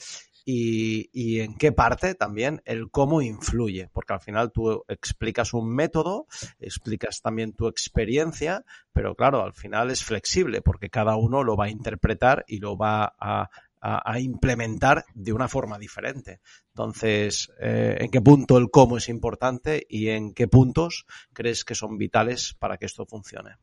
[0.46, 5.74] Y, y, en qué parte también el cómo influye, porque al final tú explicas un
[5.74, 6.28] método,
[6.60, 11.66] explicas también tu experiencia, pero claro, al final es flexible porque cada uno lo va
[11.66, 13.50] a interpretar y lo va a,
[13.82, 16.40] a, implementar de una forma diferente.
[16.70, 21.76] Entonces, eh, ¿en qué punto el cómo es importante y en qué puntos crees que
[21.76, 23.56] son vitales para que esto funcione?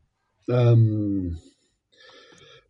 [0.47, 1.37] Um...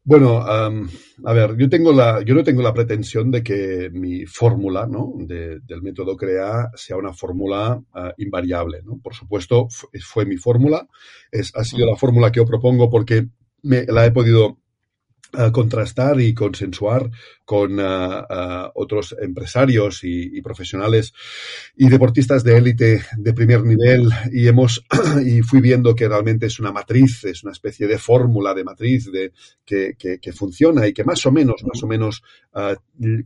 [0.09, 0.89] Bueno, um,
[1.23, 5.13] a ver, yo tengo la, yo no tengo la pretensión de que mi fórmula, ¿no?
[5.15, 8.97] De, del método CREA sea una fórmula uh, invariable, ¿no?
[9.03, 9.67] Por supuesto,
[10.01, 10.87] fue mi fórmula,
[11.31, 13.27] es, ha sido la fórmula que yo propongo porque
[13.61, 14.57] me, la he podido
[15.37, 17.09] uh, contrastar y consensuar
[17.45, 21.13] con uh, uh, otros empresarios y, y, profesionales
[21.75, 24.83] y deportistas de élite de primer nivel y hemos
[25.25, 29.11] y fui viendo que realmente es una matriz, es una especie de fórmula de matriz
[29.11, 29.31] de
[29.65, 32.23] que, que, que, funciona y que más o menos, más o menos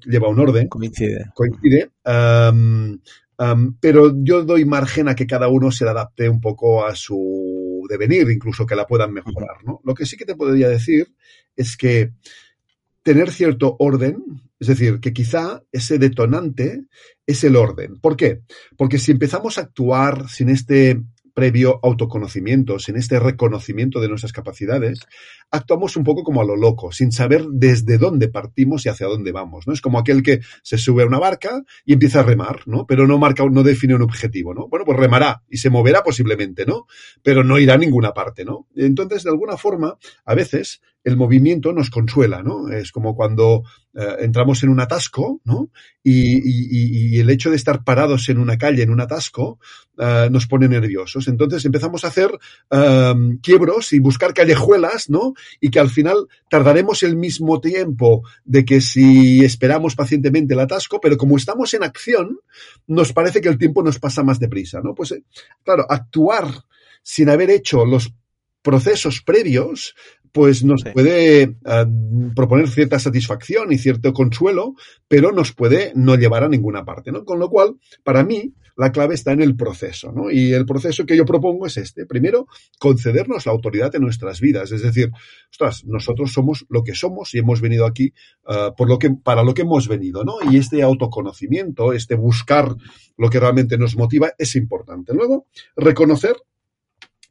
[0.05, 0.67] lleva un orden.
[0.67, 1.31] Coincide.
[1.33, 1.91] Coincide.
[2.05, 2.99] Um,
[3.35, 7.15] Um, pero yo doy margen a que cada uno se adapte un poco a su
[7.87, 9.63] devenir, incluso que la puedan mejorar.
[9.63, 9.81] ¿no?
[9.83, 11.13] Lo que sí que te podría decir
[11.55, 12.11] es que
[13.03, 14.23] tener cierto orden,
[14.59, 16.85] es decir, que quizá ese detonante
[17.27, 17.99] es el orden.
[17.99, 18.41] ¿Por qué?
[18.77, 21.01] Porque si empezamos a actuar sin este
[21.33, 24.99] previo autoconocimiento, sin este reconocimiento de nuestras capacidades,
[25.51, 29.31] actuamos un poco como a lo loco, sin saber desde dónde partimos y hacia dónde
[29.31, 29.73] vamos, ¿no?
[29.73, 32.85] Es como aquel que se sube a una barca y empieza a remar, ¿no?
[32.85, 34.67] Pero no marca, no define un objetivo, ¿no?
[34.67, 36.85] Bueno, pues remará y se moverá posiblemente, ¿no?
[37.21, 38.67] Pero no irá a ninguna parte, ¿no?
[38.75, 42.69] Entonces, de alguna forma, a veces el movimiento nos consuela, ¿no?
[42.69, 43.63] Es como cuando
[43.93, 45.69] eh, entramos en un atasco, ¿no?
[46.01, 49.59] Y, y, el hecho de estar parados en una calle, en un atasco,
[49.97, 51.27] uh, nos pone nerviosos.
[51.27, 55.33] Entonces empezamos a hacer uh, quiebros y buscar callejuelas, ¿no?
[55.61, 60.99] Y que al final tardaremos el mismo tiempo de que si esperamos pacientemente el atasco,
[61.01, 62.39] pero como estamos en acción,
[62.87, 64.95] nos parece que el tiempo nos pasa más deprisa, ¿no?
[64.95, 65.23] Pues, eh,
[65.63, 66.47] claro, actuar
[67.03, 68.13] sin haber hecho los
[68.63, 69.93] procesos previos
[70.33, 70.89] pues nos sí.
[70.91, 74.73] puede uh, proponer cierta satisfacción y cierto consuelo,
[75.07, 77.23] pero nos puede no llevar a ninguna parte, ¿no?
[77.23, 80.31] Con lo cual, para mí, la clave está en el proceso, ¿no?
[80.31, 82.07] Y el proceso que yo propongo es este.
[82.07, 82.47] Primero,
[82.79, 84.71] concedernos la autoridad en nuestras vidas.
[84.71, 85.11] Es decir,
[85.51, 88.11] ostras, nosotros somos lo que somos y hemos venido aquí
[88.47, 90.37] uh, por lo que, para lo que hemos venido, ¿no?
[90.49, 92.75] Y este autoconocimiento, este buscar
[93.17, 95.13] lo que realmente nos motiva es importante.
[95.13, 95.45] Luego,
[95.75, 96.35] reconocer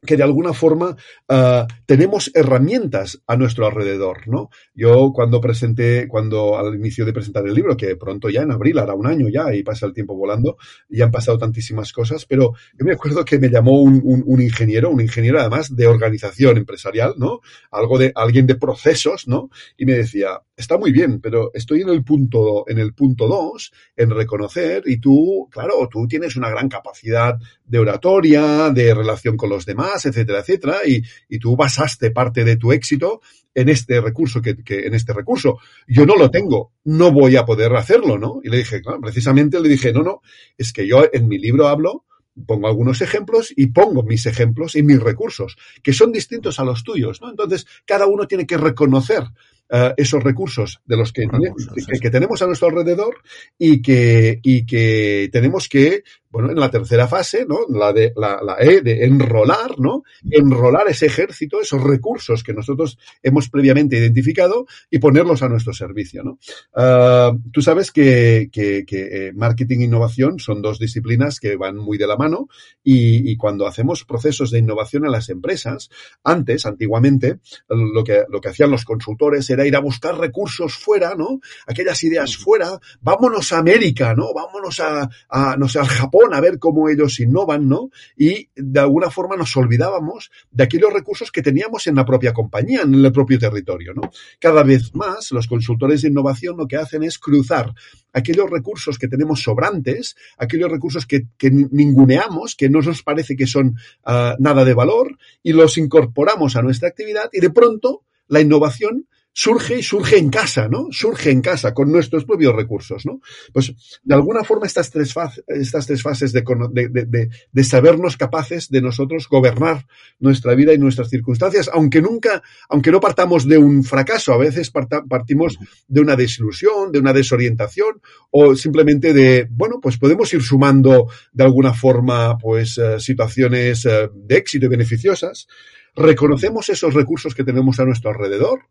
[0.05, 0.95] que de alguna forma
[1.29, 4.49] uh, tenemos herramientas a nuestro alrededor, ¿no?
[4.73, 8.79] Yo cuando presenté, cuando al inicio de presentar el libro, que pronto ya en abril,
[8.79, 10.57] hará un año ya, y pasa el tiempo volando,
[10.89, 14.89] y han pasado tantísimas cosas, pero yo me acuerdo que me llamó un, un, ingeniero,
[14.89, 17.39] un ingeniero además de organización empresarial, ¿no?
[17.71, 19.49] Algo de, alguien de procesos, ¿no?
[19.77, 23.71] Y me decía, está muy bien, pero estoy en el punto, en el punto dos,
[23.95, 29.49] en reconocer, y tú, claro, tú tienes una gran capacidad de oratoria, de relación con
[29.49, 33.21] los demás, etcétera, etcétera, y, y tú basaste parte de tu éxito
[33.55, 35.59] en este recurso que, que, en este recurso.
[35.87, 38.41] Yo no lo tengo, no voy a poder hacerlo, ¿no?
[38.43, 40.21] Y le dije, claro, precisamente le dije, no, no,
[40.57, 42.05] es que yo en mi libro hablo
[42.47, 46.83] pongo algunos ejemplos y pongo mis ejemplos y mis recursos, que son distintos a los
[46.83, 47.29] tuyos, ¿no?
[47.29, 52.09] Entonces, cada uno tiene que reconocer uh, esos recursos de los que, recursos, que, que,
[52.09, 53.17] tenemos a nuestro alrededor
[53.57, 56.03] y que, y que tenemos que,
[56.33, 57.59] bueno, en la tercera fase, ¿no?
[57.69, 60.03] La de la, la E de enrolar, ¿no?
[60.31, 66.23] Enrolar ese ejército, esos recursos que nosotros hemos previamente identificado y ponerlos a nuestro servicio,
[66.23, 66.39] ¿no?
[66.75, 71.99] Uh, tú sabes que, que, que, marketing e innovación son dos disciplinas que van muy
[71.99, 72.47] de la mano
[72.83, 75.91] y, y, cuando hacemos procesos de innovación en las empresas,
[76.23, 77.37] antes, antiguamente,
[77.69, 81.41] lo que, lo que hacían los consultores era ir a buscar recursos fuera, ¿no?
[81.67, 84.33] Aquellas ideas fuera, vámonos a América, ¿no?
[84.33, 87.89] Vámonos a, a no sé, al Japón a ver cómo ellos innovan, ¿no?
[88.15, 92.81] Y de alguna forma nos olvidábamos de aquellos recursos que teníamos en la propia compañía,
[92.81, 94.11] en el propio territorio, ¿no?
[94.39, 97.73] Cada vez más los consultores de innovación lo que hacen es cruzar
[98.13, 103.75] aquellos recursos que tenemos sobrantes, aquellos recursos que, ninguneamos, que no nos parece que son
[104.05, 109.07] uh, nada de valor, y los incorporamos a nuestra actividad y de pronto la innovación
[109.33, 110.87] surge y surge en casa, ¿no?
[110.91, 113.19] Surge en casa con nuestros propios recursos, ¿no?
[113.51, 118.15] Pues de alguna forma estas tres, fases, estas tres fases de, de, de, de, sabernos
[118.15, 119.87] capaces de nosotros gobernar
[120.19, 124.71] nuestra vida y nuestras circunstancias, aunque nunca, aunque no partamos de un fracaso, a veces
[124.71, 131.07] partimos de una desilusión, de una desorientación o simplemente de, bueno, pues podemos ir sumando
[131.31, 135.47] de alguna forma, pues, uh, situaciones uh, de éxito y beneficiosas.
[135.95, 138.67] Reconocemos esos recursos que tenemos a nuestro alrededor,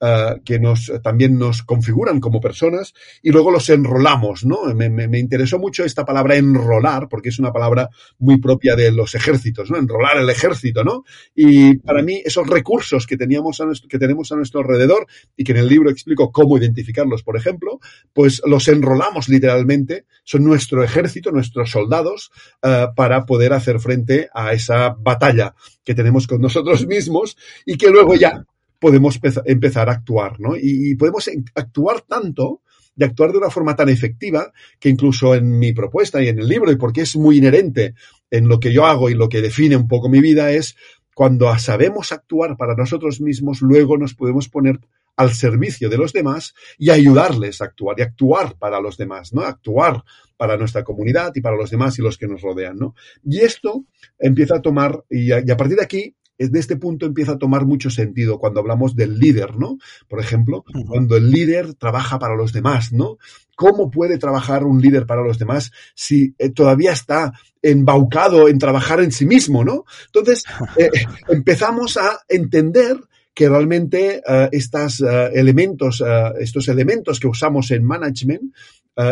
[0.00, 4.72] Uh, que nos también nos configuran como personas y luego los enrolamos, ¿no?
[4.72, 7.88] Me, me, me, interesó mucho esta palabra enrolar porque es una palabra
[8.20, 9.76] muy propia de los ejércitos, ¿no?
[9.76, 11.02] Enrolar el ejército, ¿no?
[11.34, 15.42] Y para mí esos recursos que teníamos a nuestro, que tenemos a nuestro alrededor y
[15.42, 17.80] que en el libro explico cómo identificarlos, por ejemplo,
[18.12, 22.30] pues los enrolamos literalmente, son nuestro ejército, nuestros soldados
[22.62, 27.90] uh, para poder hacer frente a esa batalla que tenemos con nosotros mismos y que
[27.90, 28.44] luego ya
[28.78, 30.56] podemos empezar a actuar, ¿no?
[30.56, 32.62] Y, y, podemos actuar tanto,
[32.94, 36.48] de actuar de una forma tan efectiva, que incluso en mi propuesta y en el
[36.48, 37.94] libro, y porque es muy inherente
[38.30, 40.76] en lo que yo hago y lo que define un poco mi vida, es
[41.14, 44.80] cuando sabemos actuar para nosotros mismos, luego nos podemos poner
[45.16, 49.42] al servicio de los demás y ayudarles a actuar y actuar para los demás, ¿no?
[49.42, 50.04] Actuar
[50.36, 52.94] para nuestra comunidad y para los demás y los que nos rodean, ¿no?
[53.24, 53.84] Y esto
[54.16, 57.66] empieza a tomar, y y a partir de aquí de este punto empieza a tomar
[57.66, 59.78] mucho sentido cuando hablamos del líder, ¿no?
[60.08, 63.18] Por ejemplo, cuando el líder trabaja para los demás, ¿no?
[63.56, 69.00] ¿Cómo puede trabajar un líder para los demás si eh, todavía está embaucado en trabajar
[69.00, 69.84] en sí mismo, ¿no?
[70.06, 70.44] Entonces,
[70.76, 70.90] eh,
[71.28, 72.98] empezamos a entender
[73.34, 78.52] que realmente uh, estos uh, elementos, uh, estos elementos que usamos en management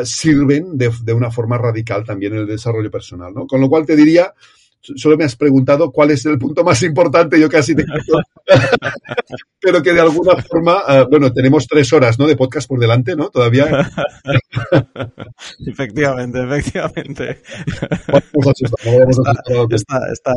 [0.02, 3.46] sirven de, de, una forma radical también en el desarrollo personal, ¿no?
[3.46, 4.34] Con lo cual te diría
[4.94, 7.84] solo me has preguntado cuál es el punto más importante, yo casi te
[9.60, 12.26] pero que de alguna forma, uh, bueno, tenemos tres horas, ¿no?
[12.26, 13.30] De podcast por delante, ¿no?
[13.30, 13.66] Todavía.
[15.66, 17.42] efectivamente, efectivamente.
[19.10, 19.32] está,
[19.70, 20.34] está, está,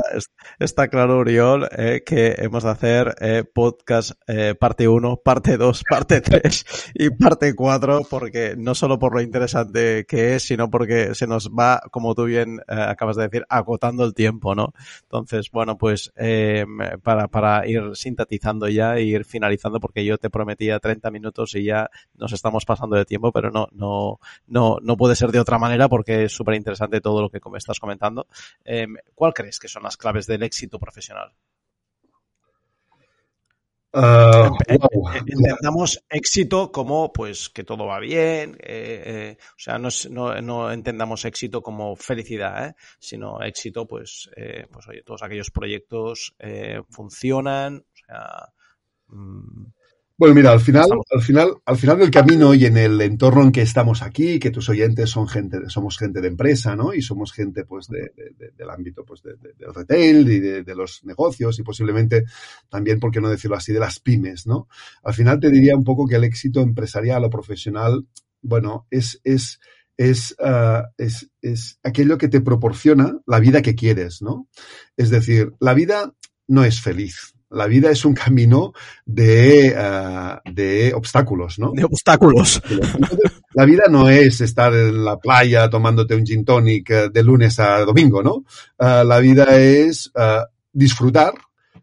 [0.60, 5.84] está, claro, Uriol, eh, que hemos de hacer eh, podcast eh, parte 1, parte 2,
[5.88, 11.14] parte 3 y parte 4, porque no solo por lo interesante que es, sino porque
[11.14, 14.74] se nos va, como tú bien acabas de decir, agotando el tiempo tiempo, ¿no?
[15.04, 16.66] Entonces, bueno, pues eh,
[17.04, 21.90] para, ir sintetizando ya e ir finalizando, porque yo te prometía 30 minutos y ya
[22.16, 25.90] nos estamos pasando de tiempo, pero no, no, no, no puede ser de otra manera
[25.90, 28.28] porque es súper interesante todo lo que me estás comentando.
[28.64, 31.34] Eh, ¿Cuál crees que son las claves del éxito profesional?
[33.92, 35.10] Uh, wow.
[35.16, 40.72] Entendamos éxito como pues que todo va bien, eh, eh, o sea, no, no, no,
[40.72, 42.76] entendamos éxito como felicidad, ¿eh?
[43.00, 48.54] sino éxito pues, eh, pues oye, todos aquellos proyectos eh, funcionan, o sea,
[49.08, 49.66] mmm,
[50.20, 53.54] bueno, mira, al final, al final, al final del camino y en el entorno en
[53.54, 56.94] que estamos aquí, que tus oyentes son gente, somos gente de empresa, ¿no?
[56.94, 61.06] Y somos gente, pues, de, de, del ámbito, pues, de, del retail y de, los
[61.06, 62.26] negocios y posiblemente
[62.68, 64.68] también, por qué no decirlo así, de las pymes, ¿no?
[65.04, 68.06] Al final te diría un poco que el éxito empresarial o profesional,
[68.42, 69.62] bueno, es, es,
[69.96, 74.50] es, uh, es, es aquello que te proporciona la vida que quieres, ¿no?
[74.98, 76.14] Es decir, la vida
[76.46, 78.74] no es feliz, la vida es un camino
[79.06, 81.72] de, uh, de obstáculos, ¿no?
[81.72, 82.62] De obstáculos.
[83.56, 87.60] La vida no es estar en la playa tomándote un gin tonic eh, de lunes
[87.60, 88.46] a domingo, ¿no?
[88.78, 91.34] Uh, la vida es uh, disfrutar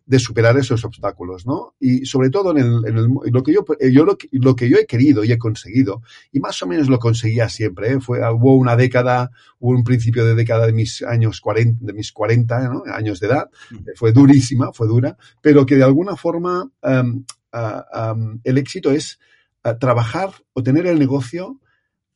[0.06, 1.74] de superar esos obstáculos, ¿no?
[1.80, 4.78] Y sobre todo en, el, en el, lo que yo, yo lo, lo, que yo
[4.78, 8.00] he querido y he conseguido, y más o menos lo conseguía siempre, ¿eh?
[8.00, 12.12] fue, hubo una década, hubo un principio de década de mis años 40, de mis
[12.12, 12.84] 40 ¿no?
[12.86, 13.50] años de edad,
[13.96, 19.18] fue durísima, fue dura, pero que de alguna forma um, uh, um, el éxito es
[19.64, 21.60] uh, trabajar o tener el negocio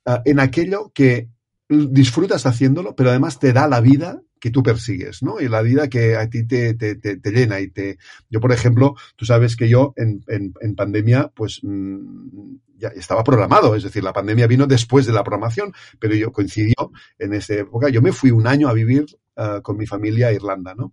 [0.07, 1.29] uh, en aquello que
[1.69, 5.41] disfrutas haciéndolo, pero además te da la vida que tú persigues, ¿no?
[5.41, 7.99] Y la vida que a ti te, te, te, te llena y te...
[8.29, 13.23] Yo, por ejemplo, tú sabes que yo en, en, en pandemia, pues mmm, ya estaba
[13.23, 17.55] programado, es decir, la pandemia vino después de la programación, pero yo coincidió en esa
[17.55, 17.91] época.
[17.91, 19.07] Yo me fui un año a vivir
[19.41, 20.93] uh, con mi familia a Irlanda, ¿no?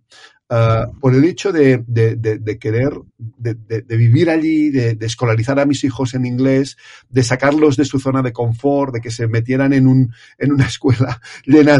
[0.50, 5.66] Uh, por el hecho de, de, de, de querer, de, vivir allí, de, escolarizar a
[5.66, 6.78] mis hijos en inglés,
[7.10, 10.64] de sacarlos de su zona de confort, de que se metieran en, un, en una
[10.66, 11.76] escuela llena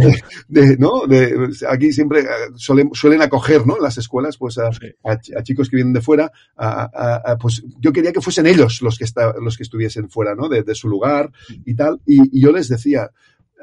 [0.48, 1.06] de, ¿no?
[1.06, 3.78] De, aquí siempre suelen, suelen acoger, ¿no?
[3.78, 8.12] Las escuelas, pues a, a, a chicos que vienen de fuera, a, pues yo quería
[8.12, 10.46] que fuesen ellos los que, está, los que estuviesen fuera, ¿no?
[10.50, 11.32] De, su lugar
[11.64, 12.02] y tal.
[12.04, 13.10] Y, y yo les decía,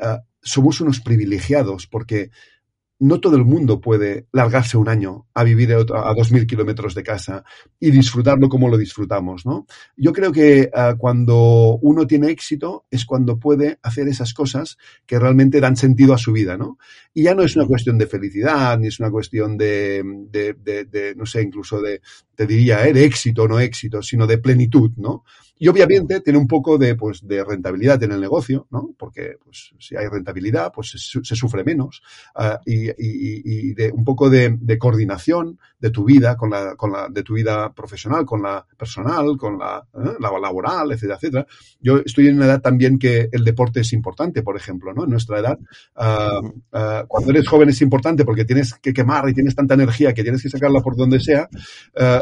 [0.01, 2.29] uh, somos unos privilegiados porque
[2.99, 7.03] no todo el mundo puede largarse un año a vivir a dos mil kilómetros de
[7.03, 7.43] casa
[7.79, 9.65] y disfrutarlo como lo disfrutamos, ¿no?
[9.97, 15.19] Yo creo que uh, cuando uno tiene éxito es cuando puede hacer esas cosas que
[15.19, 16.77] realmente dan sentido a su vida, ¿no?
[17.13, 20.85] Y ya no es una cuestión de felicidad, ni es una cuestión de, de, de,
[20.85, 22.01] de no sé, incluso de,
[22.35, 22.93] te diría, ¿eh?
[22.93, 25.23] de éxito o no éxito, sino de plenitud, ¿no?
[25.57, 28.93] Y obviamente tiene un poco de, pues, de rentabilidad en el negocio, ¿no?
[28.97, 32.01] Porque pues, si hay rentabilidad, pues se, se sufre menos.
[32.35, 36.75] Uh, y, y, y, de un poco de, de, coordinación de tu vida, con la,
[36.75, 40.15] con la, de tu vida profesional, con la personal, con la, ¿eh?
[40.19, 41.47] la laboral, etcétera, etcétera.
[41.79, 45.03] Yo estoy en una edad también que el deporte es importante, por ejemplo, ¿no?
[45.03, 45.59] En nuestra edad,
[45.97, 50.11] uh, uh, cuando eres joven es importante porque tienes que quemar y tienes tanta energía
[50.11, 51.47] que tienes que sacarla por donde sea.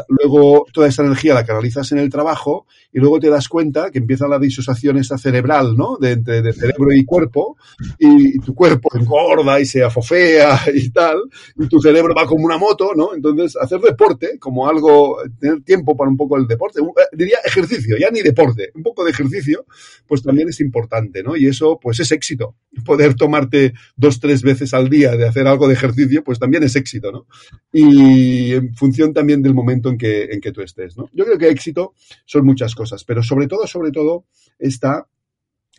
[0.08, 3.98] luego toda esa energía la canalizas en el trabajo y luego te das cuenta que
[3.98, 5.96] empieza la disociación esta cerebral, ¿no?
[5.96, 7.56] De entre de cerebro y cuerpo,
[7.98, 11.16] y, y, tu cuerpo engorda y se afofea y tal,
[11.56, 13.14] y tu cerebro va como una moto, ¿no?
[13.14, 16.80] Entonces, hacer deporte como algo, tener tiempo para un poco el deporte,
[17.12, 19.66] diría ejercicio, ya ni deporte, un poco de ejercicio,
[20.06, 21.36] pues también es importante, ¿no?
[21.36, 22.56] Y eso, pues es éxito.
[22.84, 26.76] Poder tomarte dos, tres veces al día de hacer algo de ejercicio, pues también es
[26.76, 27.26] éxito, ¿no?
[27.72, 31.08] Y en función también del momento en que, en que tú estés, ¿no?
[31.12, 31.94] Yo creo que éxito
[32.24, 34.26] son muchas cosas, pero sobre todo, sobre todo,
[34.58, 35.06] está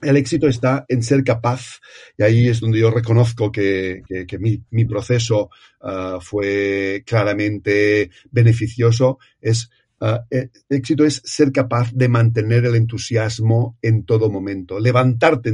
[0.02, 1.80] el éxito está en ser capaz,
[2.18, 5.50] y ahí es donde yo reconozco que, que, mi, proceso
[5.82, 9.70] uh, fue claramente beneficioso, es
[10.02, 10.20] Uh,
[10.68, 15.50] éxito es ser capaz de mantener el entusiasmo en todo momento, levantarte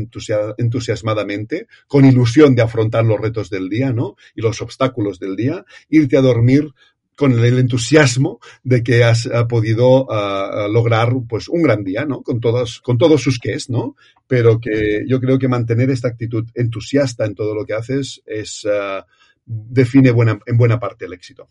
[0.57, 4.15] entusiasmadamente, con ilusión de afrontar los retos del día, ¿no?
[4.33, 6.73] Y los obstáculos del día, irte a dormir
[7.15, 12.21] con el entusiasmo de que has podido uh, lograr pues un gran día, ¿no?
[12.21, 13.95] Con todos, con todos sus es, ¿no?
[14.27, 18.65] Pero que yo creo que mantener esta actitud entusiasta en todo lo que haces es
[18.65, 19.03] uh,
[19.45, 21.47] define buena, en buena parte el éxito.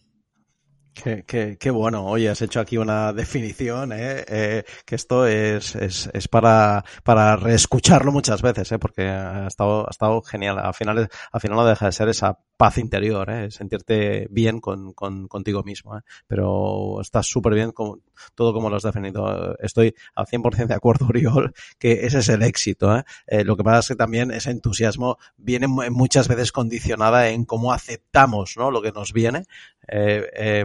[0.94, 2.04] Qué, qué, qué, bueno.
[2.06, 4.24] Oye, has hecho aquí una definición, ¿eh?
[4.28, 8.78] Eh, que esto es, es, es, para, para reescucharlo muchas veces, ¿eh?
[8.78, 10.58] porque ha estado, ha estado genial.
[10.58, 13.50] Al final, al final no deja de ser esa paz interior, ¿eh?
[13.50, 15.96] sentirte bien con, con, contigo mismo.
[15.96, 16.02] ¿eh?
[16.26, 18.02] Pero estás súper bien con
[18.34, 19.56] todo como lo has definido.
[19.60, 22.94] Estoy al 100% de acuerdo, Oriol, que ese es el éxito.
[22.94, 23.04] ¿eh?
[23.26, 23.44] ¿eh?
[23.44, 28.58] lo que pasa es que también ese entusiasmo viene muchas veces condicionada en cómo aceptamos
[28.58, 28.70] ¿no?
[28.70, 29.46] lo que nos viene.
[29.88, 30.64] Eh, eh,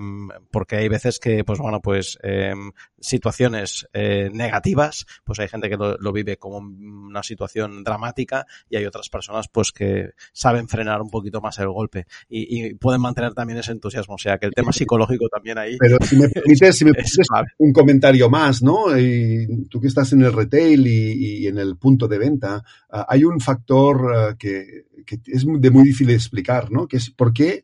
[0.51, 2.53] porque hay veces que, pues bueno, pues eh,
[2.99, 8.77] situaciones eh, negativas, pues hay gente que lo, lo, vive como una situación dramática y
[8.77, 13.01] hay otras personas pues que saben frenar un poquito más el golpe y, y pueden
[13.01, 14.15] mantener también ese entusiasmo.
[14.15, 15.77] O sea que el tema psicológico también ahí.
[15.79, 18.97] Pero si me permites, si me permites un comentario más, ¿no?
[18.97, 23.03] Y tú que estás en el retail y, y en el punto de venta, uh,
[23.07, 26.87] hay un factor uh, que, que, es de muy difícil de explicar, ¿no?
[26.87, 27.63] Que es por qué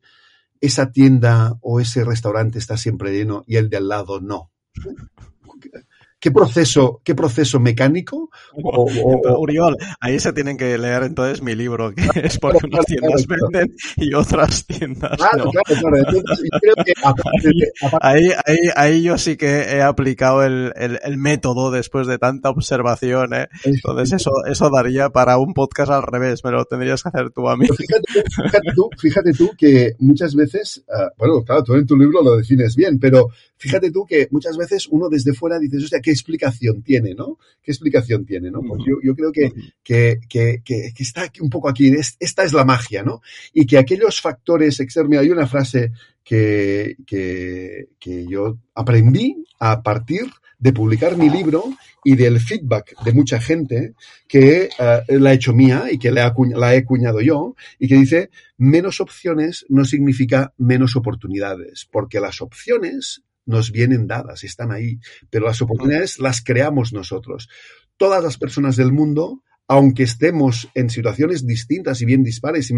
[0.62, 4.52] esa tienda o ese restaurante está siempre lleno y el de al lado no.
[6.22, 8.30] ¿Qué proceso, qué proceso mecánico?
[8.54, 12.86] O, o, Uriol, ahí se tienen que leer entonces mi libro, que es porque unas
[12.86, 15.52] tiendas venden y otras tiendas claro, no.
[15.52, 15.98] Claro, claro.
[15.98, 18.08] Entonces, creo que aparte de, aparte...
[18.08, 22.52] Ahí, ahí, ahí, yo sí que he aplicado el, el, el, método después de tanta
[22.52, 23.34] observación.
[23.34, 23.48] ¿eh?
[23.64, 27.50] Entonces eso, eso daría para un podcast al revés, me lo tendrías que hacer tú
[27.50, 27.66] a mí.
[27.66, 32.22] Fíjate, fíjate, tú, fíjate tú que muchas veces, uh, bueno, claro, tú en tu libro
[32.22, 36.00] lo defines bien, pero fíjate tú que muchas veces uno desde fuera dices, o sea,
[36.12, 37.38] ¿qué explicación tiene, no?
[37.64, 38.62] ¿Qué explicación tiene, no?
[38.62, 42.66] Pues yo, yo creo que, que, que, que, está un poco aquí, esta es la
[42.66, 43.22] magia, ¿no?
[43.54, 50.26] Y que aquellos factores externos, hay una frase que, que, que yo aprendí a partir
[50.60, 51.64] de publicar mi libro
[52.04, 53.94] y del feedback de mucha gente
[54.28, 57.96] que uh, la he hecho mía y que la, la he cuñado yo y que
[57.96, 65.00] dice menos opciones no significa menos oportunidades, porque las opciones nos vienen dadas, están ahí,
[65.30, 67.50] pero las oportunidades las creamos nosotros.
[67.98, 72.76] Todas las personas del mundo, aunque estemos en situaciones distintas y bien dispares, y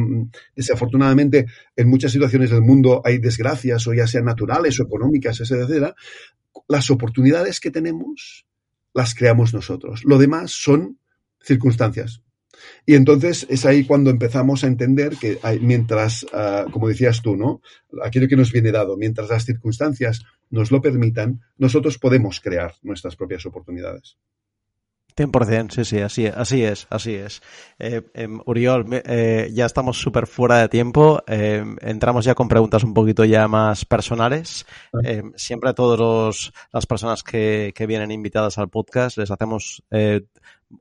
[0.55, 1.45] desafortunadamente
[1.75, 5.95] en muchas situaciones del mundo hay desgracias, o ya sean naturales o económicas, etcétera,
[6.67, 8.45] las oportunidades que tenemos
[8.93, 10.03] las creamos nosotros.
[10.05, 10.99] Lo demás son
[11.41, 12.21] circunstancias.
[12.85, 17.61] Y entonces es ahí cuando empezamos a entender que mientras, uh, como decías tú, ¿no?
[18.03, 23.15] Aquello que nos viene dado, mientras las circunstancias nos lo permitan, nosotros podemos crear nuestras
[23.15, 24.17] propias oportunidades.
[25.15, 27.41] 100%, sí, sí, así, así es, así es.
[27.79, 31.23] Eh, eh, Uriol, eh, ya estamos súper fuera de tiempo.
[31.27, 34.65] entramos ya con preguntas un poquito ya más personales.
[35.35, 39.83] siempre a todas las personas que, que, vienen invitadas al podcast les hacemos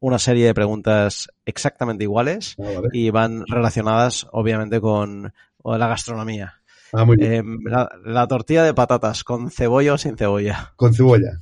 [0.00, 2.88] una serie de preguntas exactamente iguales ah, vale.
[2.92, 5.32] y van relacionadas, obviamente, con
[5.64, 6.62] la gastronomía.
[6.92, 7.32] Ah, muy bien.
[7.32, 10.72] Eh, la, la, tortilla de patatas, ¿con cebolla o sin cebolla?
[10.76, 11.40] Con cebolla.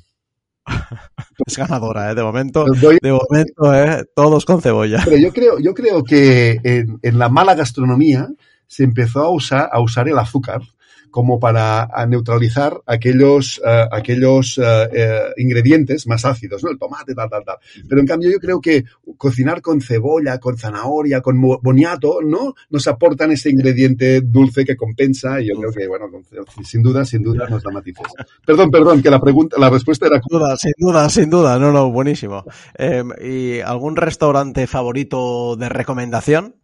[1.46, 2.14] es ganadora, ¿eh?
[2.14, 2.98] De momento, doy...
[3.00, 4.04] de momento, ¿eh?
[4.14, 5.02] Todos con cebolla.
[5.04, 8.28] Pero yo creo, yo creo que en, en la mala gastronomía
[8.66, 10.60] se empezó a usar, a usar el azúcar
[11.10, 16.70] como para neutralizar aquellos, uh, aquellos uh, uh, ingredientes más ácidos, ¿no?
[16.70, 17.56] El tomate, tal, tal, tal.
[17.88, 18.84] Pero en cambio yo creo que
[19.16, 22.54] cocinar con cebolla, con zanahoria, con boniato, ¿no?
[22.70, 26.06] Nos aportan ese ingrediente dulce que compensa y yo creo que, bueno,
[26.64, 28.06] sin duda, sin duda nos da matices.
[28.46, 30.20] Perdón, perdón, que la pregunta, la respuesta era...
[30.20, 31.58] Sin duda, sin duda, sin duda.
[31.58, 32.44] No, no, buenísimo.
[32.78, 36.59] Eh, ¿Y algún restaurante favorito de recomendación?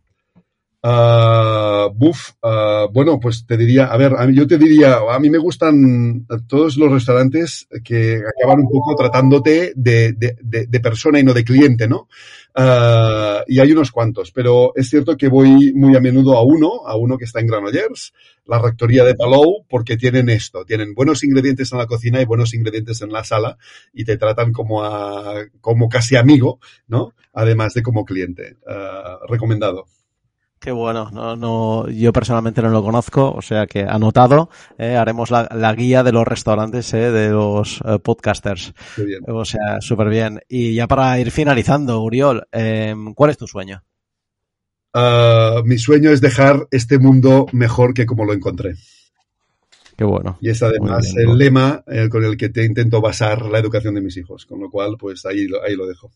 [0.83, 5.31] Uh, buf, uh, bueno, pues te diría, a ver, a yo te diría, a mí
[5.31, 11.19] me gustan todos los restaurantes que acaban un poco tratándote de, de, de, de persona
[11.19, 12.09] y no de cliente, ¿no?
[12.55, 16.87] Uh, y hay unos cuantos, pero es cierto que voy muy a menudo a uno,
[16.87, 18.13] a uno que está en Granollers,
[18.45, 22.55] la rectoría de Palou, porque tienen esto, tienen buenos ingredientes en la cocina y buenos
[22.55, 23.59] ingredientes en la sala
[23.93, 27.13] y te tratan como a, como casi amigo, ¿no?
[27.33, 28.57] Además de como cliente.
[29.29, 29.87] recomendado.
[30.67, 35.31] Qué bueno, no, no, yo personalmente no lo conozco, o sea que anotado, eh, haremos
[35.31, 38.75] la, la, guía de los restaurantes eh, de los eh, podcasters.
[38.97, 39.21] bien.
[39.29, 40.41] O sea, súper bien.
[40.49, 43.85] Y ya para ir finalizando, Uriol, em, ¿cuál es tu sueño?
[44.93, 48.75] Uh, mi sueño es dejar este mundo mejor que como lo encontré.
[49.97, 50.37] Qué bueno.
[50.41, 51.37] Y es además bien, el ¿no?
[51.37, 54.69] lema eh, con el que te intento basar la educación de mis hijos, con lo
[54.69, 56.11] cual, pues ahí, ahí lo dejo.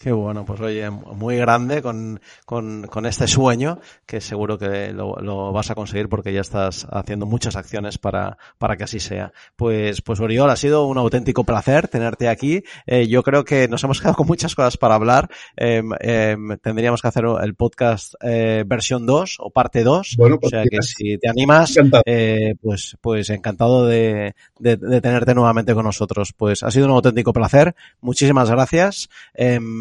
[0.00, 5.16] Qué bueno, pues oye, muy grande con, con, con este sueño que seguro que lo,
[5.16, 9.32] lo vas a conseguir porque ya estás haciendo muchas acciones para, para que así sea.
[9.56, 12.62] Pues, pues Oriol, ha sido un auténtico placer tenerte aquí.
[12.86, 15.28] Eh, yo creo que nos hemos quedado con muchas cosas para hablar.
[15.56, 20.14] Eh, eh, tendríamos que hacer el podcast eh, versión 2 o parte 2.
[20.16, 21.74] Bueno, o pues sea que tienes- si te animas,
[22.06, 26.32] eh, pues, pues encantado de, de, de tenerte nuevamente con nosotros.
[26.36, 27.74] Pues ha sido un auténtico placer.
[28.00, 29.08] Muchísimas gracias.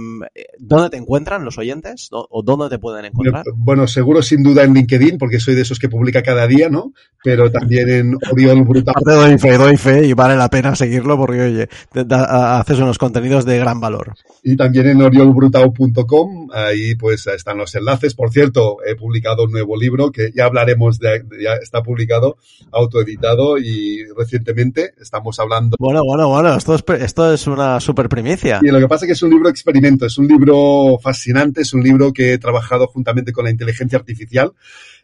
[0.08, 0.20] Em,
[0.60, 2.10] ¿Dónde te encuentran los oyentes?
[2.12, 3.44] ¿O dónde te pueden encontrar?
[3.56, 6.94] Bueno, seguro sin duda en LinkedIn, porque soy de esos que publica cada día, ¿no?
[7.24, 8.94] Pero también en Oriol Brutal.
[8.98, 12.60] Aparte doy fe, doy fe y vale la pena seguirlo porque, oye, te da- a-
[12.60, 14.14] haces unos contenidos de gran valor.
[14.44, 16.50] y también en oriolbrutao.com.
[16.54, 18.14] Ahí pues están los enlaces.
[18.14, 22.38] Por cierto, he publicado un nuevo libro que ya hablaremos de, ya está publicado,
[22.72, 25.76] autoeditado y recientemente estamos hablando.
[25.80, 28.60] Bueno, bueno, bueno, esto es, pre- esto es una super primicia.
[28.64, 29.50] Y lo que pasa es que es un libro
[30.06, 34.54] es un libro fascinante, es un libro que he trabajado juntamente con la inteligencia artificial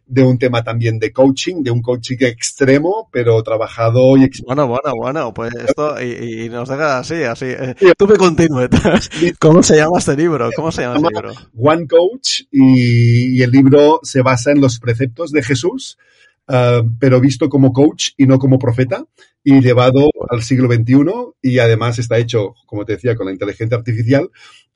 [0.06, 4.94] de un tema también de coaching, de un coaching extremo, pero trabajado y Bueno, bueno,
[4.98, 7.46] bueno, pues esto y, y nos deja así, así.
[7.48, 8.68] Eh, Tú me continúe.
[9.40, 10.50] ¿Cómo se llama este libro?
[10.56, 11.34] ¿Cómo se llama este libro?
[11.58, 15.98] One Coach y, y el libro se basa en los preceptos de Jesús,
[16.48, 19.06] ah, pero visto como coach y no como profeta
[19.44, 20.96] y llevado al siglo XXI
[21.42, 24.30] y además está hecho, como te decía, con la inteligencia artificial.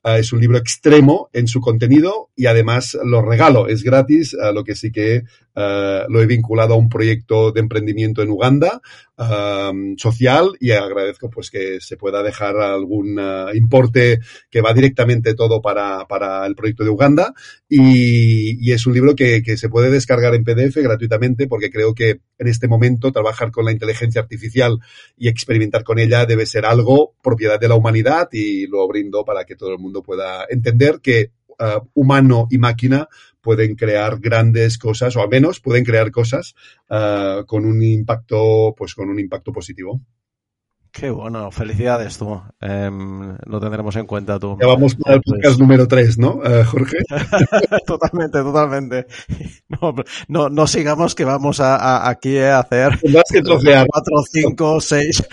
[0.08, 4.64] Ah, es un libro extremo en su contenido y además lo regalo, es gratis, lo
[4.64, 8.80] que sí que ah, lo he vinculado a un proyecto de emprendimiento en Uganda
[9.96, 15.60] social y agradezco pues que se pueda dejar algún ah, importe que va directamente todo
[15.60, 17.34] para, para el proyecto de Uganda.
[17.68, 22.46] Y, es un libro que se puede descargar en PDF gratuitamente porque creo que en
[22.46, 24.78] este momento trabajar con la inteligencia artificial
[25.16, 29.44] y experimentar con ella debe ser algo propiedad de la humanidad y lo brindo para
[29.44, 33.08] que todo el mundo pueda entender que uh, humano y máquina
[33.40, 36.54] pueden crear grandes cosas o al menos pueden crear cosas
[36.90, 40.00] uh, con un impacto pues con un impacto positivo.
[40.98, 42.40] Qué bueno, felicidades tú.
[42.60, 42.90] Eh,
[43.44, 44.56] lo tendremos en cuenta tú.
[44.60, 45.58] Ya vamos para el podcast pues...
[45.60, 46.96] número 3, ¿no, uh, Jorge?
[47.86, 49.06] totalmente, totalmente.
[49.80, 49.94] No,
[50.28, 53.86] no, no, sigamos que vamos a, a aquí a hacer Tendrás que trocear.
[53.86, 55.28] 4, 5, 6.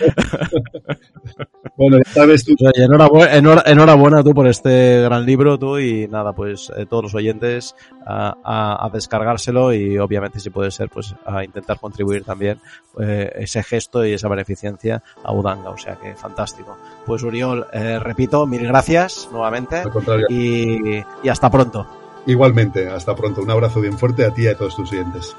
[1.76, 2.54] bueno, ya sabes tú.
[2.60, 7.04] Oye, enhorabuena, enhora, enhorabuena tú por este gran libro, tú, y nada, pues eh, todos
[7.04, 7.74] los oyentes
[8.06, 12.60] a, a, a, descargárselo y obviamente si puede ser, pues a intentar contribuir también
[13.00, 16.76] eh, ese gesto y esa beneficencia a Udanga, o sea que fantástico.
[17.04, 19.82] Pues Uriol, eh, repito, mil gracias nuevamente
[20.28, 21.86] y, y hasta pronto.
[22.26, 23.42] Igualmente, hasta pronto.
[23.42, 25.36] Un abrazo bien fuerte a ti y a todos tus oyentes.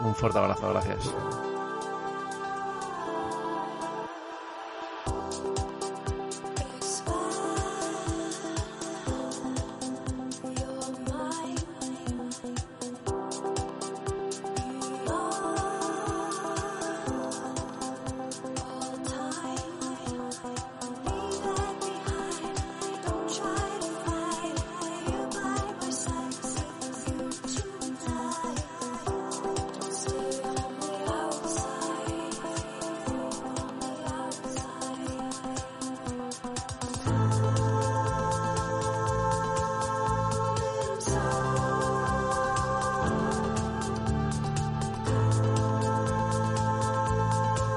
[0.00, 1.12] Un fuerte abrazo, gracias.